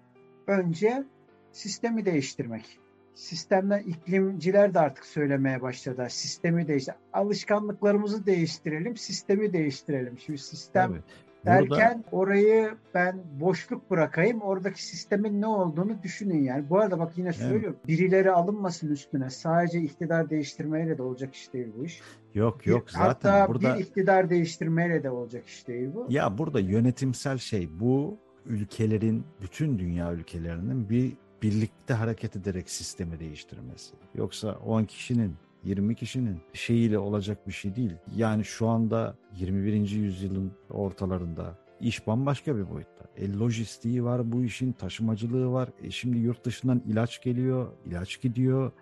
önce 0.47 1.05
sistemi 1.53 2.05
değiştirmek. 2.05 2.79
Sistemden 3.15 3.83
iklimciler 3.83 4.75
de 4.75 4.81
artık 4.81 5.07
söylemeye 5.07 5.63
başladı. 5.63 6.07
Sistemi 6.11 6.69
değiştir. 6.69 6.95
Alışkanlıklarımızı 7.13 8.27
değiştirelim, 8.27 8.97
sistemi 8.97 9.53
değiştirelim. 9.53 10.19
Şimdi 10.19 10.39
sistem 10.39 11.03
derken 11.45 12.05
Burada... 12.13 12.17
orayı 12.17 12.75
ben 12.95 13.23
boşluk 13.41 13.91
bırakayım. 13.91 14.41
Oradaki 14.41 14.85
sistemin 14.85 15.41
ne 15.41 15.47
olduğunu 15.47 16.03
düşünün 16.03 16.43
yani. 16.43 16.71
Bu 16.71 16.79
arada 16.79 16.99
bak 16.99 17.19
yine 17.19 17.33
söylüyorum. 17.33 17.77
Evet. 17.79 17.89
Birileri 17.89 18.31
alınmasın 18.31 18.93
üstüne. 18.93 19.31
Sadece 19.31 19.81
iktidar 19.81 20.31
değiştirmeyle 20.31 20.99
de 20.99 21.03
olacak 21.03 21.35
iş 21.35 21.53
değil 21.53 21.69
bu 21.79 21.85
iş. 21.85 22.01
Yok 22.35 22.67
yok 22.67 22.91
zaten 22.91 23.31
Hatta 23.31 23.49
burada... 23.49 23.75
bir 23.75 23.81
iktidar 23.81 24.31
değiştirmeyle 24.31 25.03
de 25.03 25.11
olacak 25.11 25.47
iş 25.47 25.69
değil 25.69 25.89
bu. 25.95 26.07
Ya 26.09 26.39
burada 26.39 26.61
yönetimsel 26.61 27.39
şey 27.39 27.69
bu 27.81 28.19
ülkelerin 28.47 29.25
bütün 29.43 29.79
dünya 29.79 30.13
ülkelerinin 30.13 30.89
bir 30.89 31.13
birlikte 31.43 31.95
hareket 31.95 32.37
ederek 32.37 32.71
sistemi 32.71 33.21
değiştirmesi. 33.21 33.95
Yoksa 34.15 34.53
10 34.53 34.85
kişinin 34.85 35.37
20 35.65 35.95
kişinin 35.95 36.41
şeyiyle 36.53 36.99
olacak 36.99 37.49
bir 37.49 37.53
şey 37.53 37.77
değil. 37.77 37.93
Yani 38.17 38.45
şu 38.45 38.69
anda 38.69 39.17
21. 39.37 39.91
yüzyılın 39.91 40.53
ortalarında 40.71 41.59
iş 41.81 42.07
bambaşka 42.07 42.57
bir 42.57 42.71
boyutta. 42.71 43.05
E, 43.17 43.33
lojistiği 43.33 44.05
var 44.05 44.33
bu 44.33 44.45
işin, 44.45 44.73
taşımacılığı 44.73 45.53
var. 45.53 45.69
E, 45.83 45.91
şimdi 45.91 46.19
yurt 46.19 46.45
dışından 46.45 46.83
ilaç 46.87 47.23
geliyor, 47.23 47.73
ilaç 47.87 48.21
gidiyor. 48.21 48.73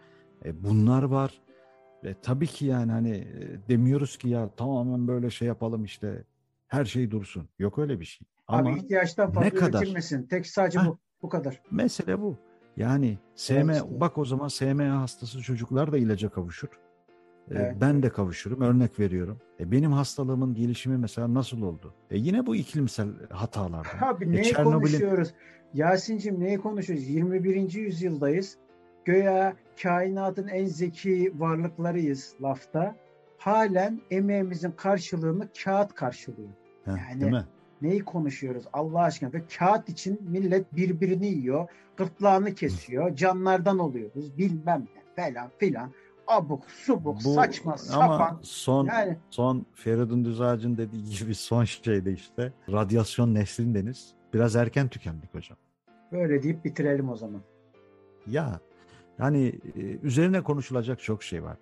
E, 0.45 0.65
bunlar 0.65 1.03
var. 1.03 1.41
E, 2.05 2.15
tabii 2.23 2.47
ki 2.47 2.67
yani 2.67 2.93
hani 2.93 3.11
e, 3.11 3.69
demiyoruz 3.69 4.17
ki 4.17 4.29
ya 4.29 4.51
tamamen 4.57 5.09
böyle 5.09 5.31
şey 5.31 5.49
yapalım 5.49 5.85
işte 5.85 6.25
her 6.67 6.85
şey 6.85 7.11
dursun. 7.11 7.49
Yok 7.59 7.79
öyle 7.79 8.01
bir 8.01 8.05
şey. 8.05 8.27
Ama 8.49 8.71
Abi 8.71 8.79
ihtiyaçtan 8.79 9.33
fazla 9.33 9.49
ne 9.49 9.51
kadar? 9.55 9.81
üretilmesin. 9.81 10.27
Tek 10.27 10.47
sadece 10.47 10.79
ha, 10.79 10.87
bu. 10.87 10.99
Bu 11.23 11.29
kadar. 11.29 11.61
Mesele 11.71 12.21
bu. 12.21 12.37
Yani 12.77 13.19
SM, 13.35 13.53
evet. 13.55 13.83
bak 13.91 14.19
o 14.19 14.25
zaman 14.25 14.49
SMA 14.49 15.01
hastası 15.01 15.43
çocuklar 15.43 15.93
da 15.93 15.99
ilaca 15.99 16.29
kavuşur. 16.29 16.69
Ee, 17.51 17.55
evet. 17.55 17.77
Ben 17.81 18.03
de 18.03 18.09
kavuşurum. 18.09 18.61
Örnek 18.61 19.01
veriyorum. 19.01 19.39
E 19.61 19.71
benim 19.71 19.93
hastalığımın 19.93 20.55
gelişimi 20.55 20.99
mesela 20.99 21.35
nasıl 21.35 21.63
oldu? 21.63 21.95
E 22.11 22.19
yine 22.19 22.47
bu 22.47 22.57
iklimsel 22.57 23.09
hatalar. 23.31 23.87
Abi 24.01 24.25
e 24.25 24.33
neyi 24.33 24.45
Çernobil'in... 24.45 24.79
konuşuyoruz? 24.79 25.35
Yasin'cim 25.75 26.41
neyi 26.41 26.59
konuşuyoruz? 26.59 27.09
21. 27.09 27.73
yüzyıldayız. 27.73 28.57
Göya 29.05 29.57
kainatın 29.83 30.49
en 30.49 30.65
zeki 30.65 31.33
varlıklarıyız 31.39 32.35
lafta. 32.43 32.97
Halen 33.39 34.01
emeğimizin 34.11 34.71
karşılığını 34.71 35.49
kağıt 35.65 35.95
karşılıyor. 35.95 36.51
Heh, 36.85 36.93
yani 37.11 37.21
değil 37.21 37.33
mi? 37.33 37.45
Neyi 37.83 38.05
konuşuyoruz 38.05 38.65
Allah 38.73 39.01
aşkına? 39.03 39.33
Ve 39.33 39.43
kağıt 39.59 39.89
için 39.89 40.21
millet 40.31 40.77
birbirini 40.77 41.27
yiyor, 41.27 41.69
gırtlağını 41.97 42.55
kesiyor, 42.55 43.17
canlardan 43.17 43.79
oluyoruz 43.79 44.39
bilmem 44.39 44.87
ne 44.97 45.25
falan 45.25 45.51
filan. 45.59 45.93
Abuk, 46.27 46.71
subuk, 46.71 47.17
Bu, 47.25 47.35
saçma, 47.35 47.77
sapan. 47.77 48.09
Ama 48.09 48.41
son, 48.43 48.87
yani, 48.87 49.17
son 49.31 49.67
Feridun 49.75 50.25
Düzağaç'ın 50.25 50.77
dediği 50.77 51.19
gibi 51.19 51.35
son 51.35 51.65
şeyde 51.65 52.13
işte 52.13 52.53
radyasyon 52.73 53.35
neslindeniz. 53.35 54.15
Biraz 54.35 54.57
erken 54.57 54.89
tükendik 54.89 55.35
hocam. 55.35 55.59
Böyle 56.13 56.43
deyip 56.43 56.65
bitirelim 56.65 57.09
o 57.09 57.17
zaman. 57.17 57.43
Ya 58.27 58.61
yani 59.19 59.53
e, 59.77 59.81
üzerine 59.81 60.43
konuşulacak 60.43 61.01
çok 61.01 61.23
şey 61.23 61.43
var. 61.43 61.57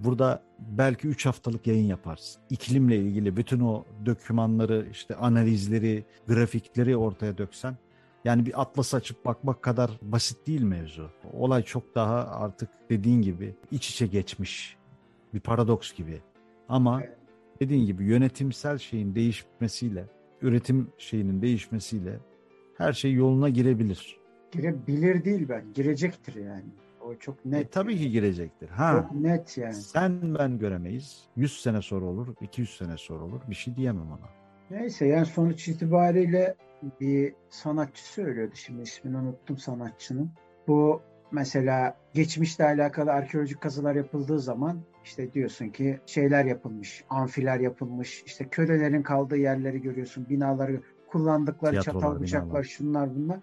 Burada 0.00 0.42
belki 0.58 1.08
3 1.08 1.26
haftalık 1.26 1.66
yayın 1.66 1.86
yaparsın. 1.86 2.42
İklimle 2.50 2.96
ilgili 2.96 3.36
bütün 3.36 3.60
o 3.60 3.84
dokümanları, 4.06 4.86
işte 4.90 5.14
analizleri, 5.14 6.04
grafikleri 6.28 6.96
ortaya 6.96 7.38
döksen 7.38 7.76
yani 8.24 8.46
bir 8.46 8.60
atlas 8.60 8.94
açıp 8.94 9.24
bakmak 9.24 9.62
kadar 9.62 9.90
basit 10.02 10.46
değil 10.46 10.62
mevzu. 10.62 11.10
Olay 11.32 11.62
çok 11.62 11.94
daha 11.94 12.26
artık 12.26 12.68
dediğin 12.90 13.22
gibi 13.22 13.54
iç 13.70 13.90
içe 13.90 14.06
geçmiş 14.06 14.76
bir 15.34 15.40
paradoks 15.40 15.94
gibi. 15.94 16.20
Ama 16.68 17.02
dediğin 17.60 17.86
gibi 17.86 18.04
yönetimsel 18.04 18.78
şeyin 18.78 19.14
değişmesiyle, 19.14 20.04
üretim 20.42 20.88
şeyinin 20.98 21.42
değişmesiyle 21.42 22.18
her 22.78 22.92
şey 22.92 23.12
yoluna 23.12 23.48
girebilir. 23.48 24.16
Girebilir 24.52 25.24
değil 25.24 25.48
ben, 25.48 25.64
girecektir 25.74 26.34
yani. 26.34 26.64
O 27.06 27.14
çok 27.14 27.44
net. 27.44 27.66
E, 27.66 27.68
tabii 27.68 27.98
ki 27.98 28.10
girecektir. 28.10 28.68
Ha. 28.68 28.92
Çok 28.92 29.20
net 29.20 29.58
yani. 29.58 29.74
Sen 29.74 30.34
ben 30.38 30.58
göremeyiz. 30.58 31.24
100 31.36 31.60
sene 31.60 31.82
sonra 31.82 32.06
olur, 32.06 32.34
200 32.40 32.76
sene 32.76 32.96
sonra 32.96 33.24
olur. 33.24 33.40
Bir 33.48 33.54
şey 33.54 33.76
diyemem 33.76 34.12
ona. 34.12 34.28
Neyse 34.70 35.06
yani 35.06 35.26
sonuç 35.26 35.68
itibariyle 35.68 36.54
bir 37.00 37.34
sanatçı 37.48 38.12
söylüyordu 38.12 38.54
şimdi 38.54 38.82
ismini 38.82 39.16
unuttum 39.16 39.58
sanatçının. 39.58 40.30
Bu 40.68 41.02
mesela 41.32 41.96
geçmişle 42.14 42.64
alakalı 42.64 43.12
arkeolojik 43.12 43.60
kazılar 43.60 43.94
yapıldığı 43.94 44.40
zaman 44.40 44.80
işte 45.04 45.32
diyorsun 45.32 45.68
ki 45.68 46.00
şeyler 46.06 46.44
yapılmış, 46.44 47.04
amfiler 47.10 47.60
yapılmış, 47.60 48.22
işte 48.26 48.48
kölelerin 48.48 49.02
kaldığı 49.02 49.36
yerleri 49.36 49.82
görüyorsun, 49.82 50.28
binaları 50.28 50.80
kullandıkları 51.08 51.70
Tiyatrolar, 51.70 52.00
çatal 52.00 52.20
bıçaklar, 52.20 52.48
binalar. 52.48 52.64
şunlar 52.64 53.14
bunlar. 53.16 53.38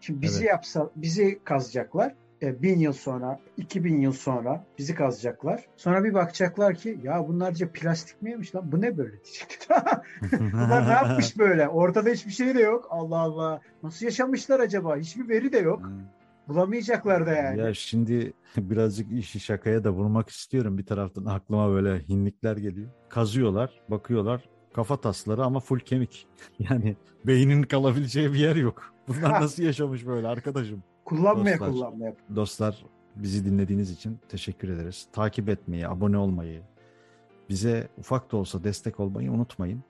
Şimdi 0.00 0.22
bizi 0.22 0.40
evet. 0.40 0.50
yapsa, 0.50 0.90
bizi 0.96 1.40
kazacaklar 1.44 2.14
e, 2.42 2.62
bin 2.62 2.78
yıl 2.78 2.92
sonra, 2.92 3.40
iki 3.56 3.84
bin 3.84 4.00
yıl 4.00 4.12
sonra 4.12 4.64
bizi 4.78 4.94
kazacaklar. 4.94 5.64
Sonra 5.76 6.04
bir 6.04 6.14
bakacaklar 6.14 6.74
ki 6.74 7.00
ya 7.02 7.28
bunlarca 7.28 7.72
plastik 7.72 8.22
miymiş 8.22 8.54
lan? 8.54 8.72
Bu 8.72 8.80
ne 8.80 8.96
böyle 8.96 9.12
diyecekler. 9.24 9.82
Bunlar 10.52 10.88
ne 10.88 10.92
yapmış 10.92 11.38
böyle? 11.38 11.68
Ortada 11.68 12.10
hiçbir 12.10 12.32
şey 12.32 12.54
de 12.54 12.60
yok. 12.60 12.86
Allah 12.90 13.18
Allah. 13.18 13.60
Nasıl 13.82 14.06
yaşamışlar 14.06 14.60
acaba? 14.60 14.96
Hiçbir 14.96 15.28
veri 15.28 15.52
de 15.52 15.58
yok. 15.58 15.80
Hmm. 15.80 16.16
Bulamayacaklar 16.48 17.26
da 17.26 17.32
yani. 17.32 17.60
Ya 17.60 17.74
şimdi 17.74 18.32
birazcık 18.56 19.12
işi 19.12 19.40
şakaya 19.40 19.84
da 19.84 19.90
vurmak 19.90 20.28
istiyorum. 20.28 20.78
Bir 20.78 20.86
taraftan 20.86 21.24
aklıma 21.24 21.70
böyle 21.70 22.08
hinlikler 22.08 22.56
geliyor. 22.56 22.88
Kazıyorlar, 23.08 23.80
bakıyorlar. 23.88 24.48
Kafa 24.74 25.00
tasları 25.00 25.44
ama 25.44 25.60
full 25.60 25.78
kemik. 25.78 26.26
Yani 26.58 26.96
beynin 27.24 27.62
kalabileceği 27.62 28.32
bir 28.32 28.38
yer 28.38 28.56
yok. 28.56 28.94
Bunlar 29.08 29.40
nasıl 29.40 29.62
yaşamış 29.62 30.06
böyle 30.06 30.28
arkadaşım? 30.28 30.82
Kullanmaya 31.06 31.58
dostlar, 31.58 31.70
kullanmaya. 31.70 32.14
Dostlar 32.36 32.84
bizi 33.16 33.44
dinlediğiniz 33.44 33.90
için 33.90 34.18
teşekkür 34.28 34.68
ederiz. 34.68 35.08
Takip 35.12 35.48
etmeyi, 35.48 35.88
abone 35.88 36.18
olmayı, 36.18 36.62
bize 37.48 37.88
ufak 37.98 38.32
da 38.32 38.36
olsa 38.36 38.64
destek 38.64 39.00
olmayı 39.00 39.32
unutmayın. 39.32 39.82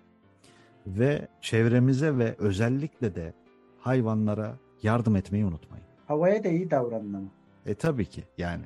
Ve 0.87 1.29
çevremize 1.40 2.18
ve 2.18 2.35
özellikle 2.38 3.14
de 3.14 3.33
hayvanlara 3.79 4.57
yardım 4.83 5.16
etmeyi 5.16 5.44
unutmayın. 5.44 5.87
Havaya 6.07 6.44
da 6.44 6.48
iyi 6.48 6.70
davranın 6.70 7.14
ama. 7.14 7.29
E 7.66 7.74
tabii 7.74 8.07
ki 8.07 8.24
yani. 8.38 8.64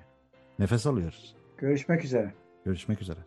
Nefes 0.59 0.87
alıyoruz. 0.87 1.37
Görüşmek 1.59 2.05
üzere. 2.05 2.35
Görüşmek 2.65 3.03
üzere. 3.03 3.19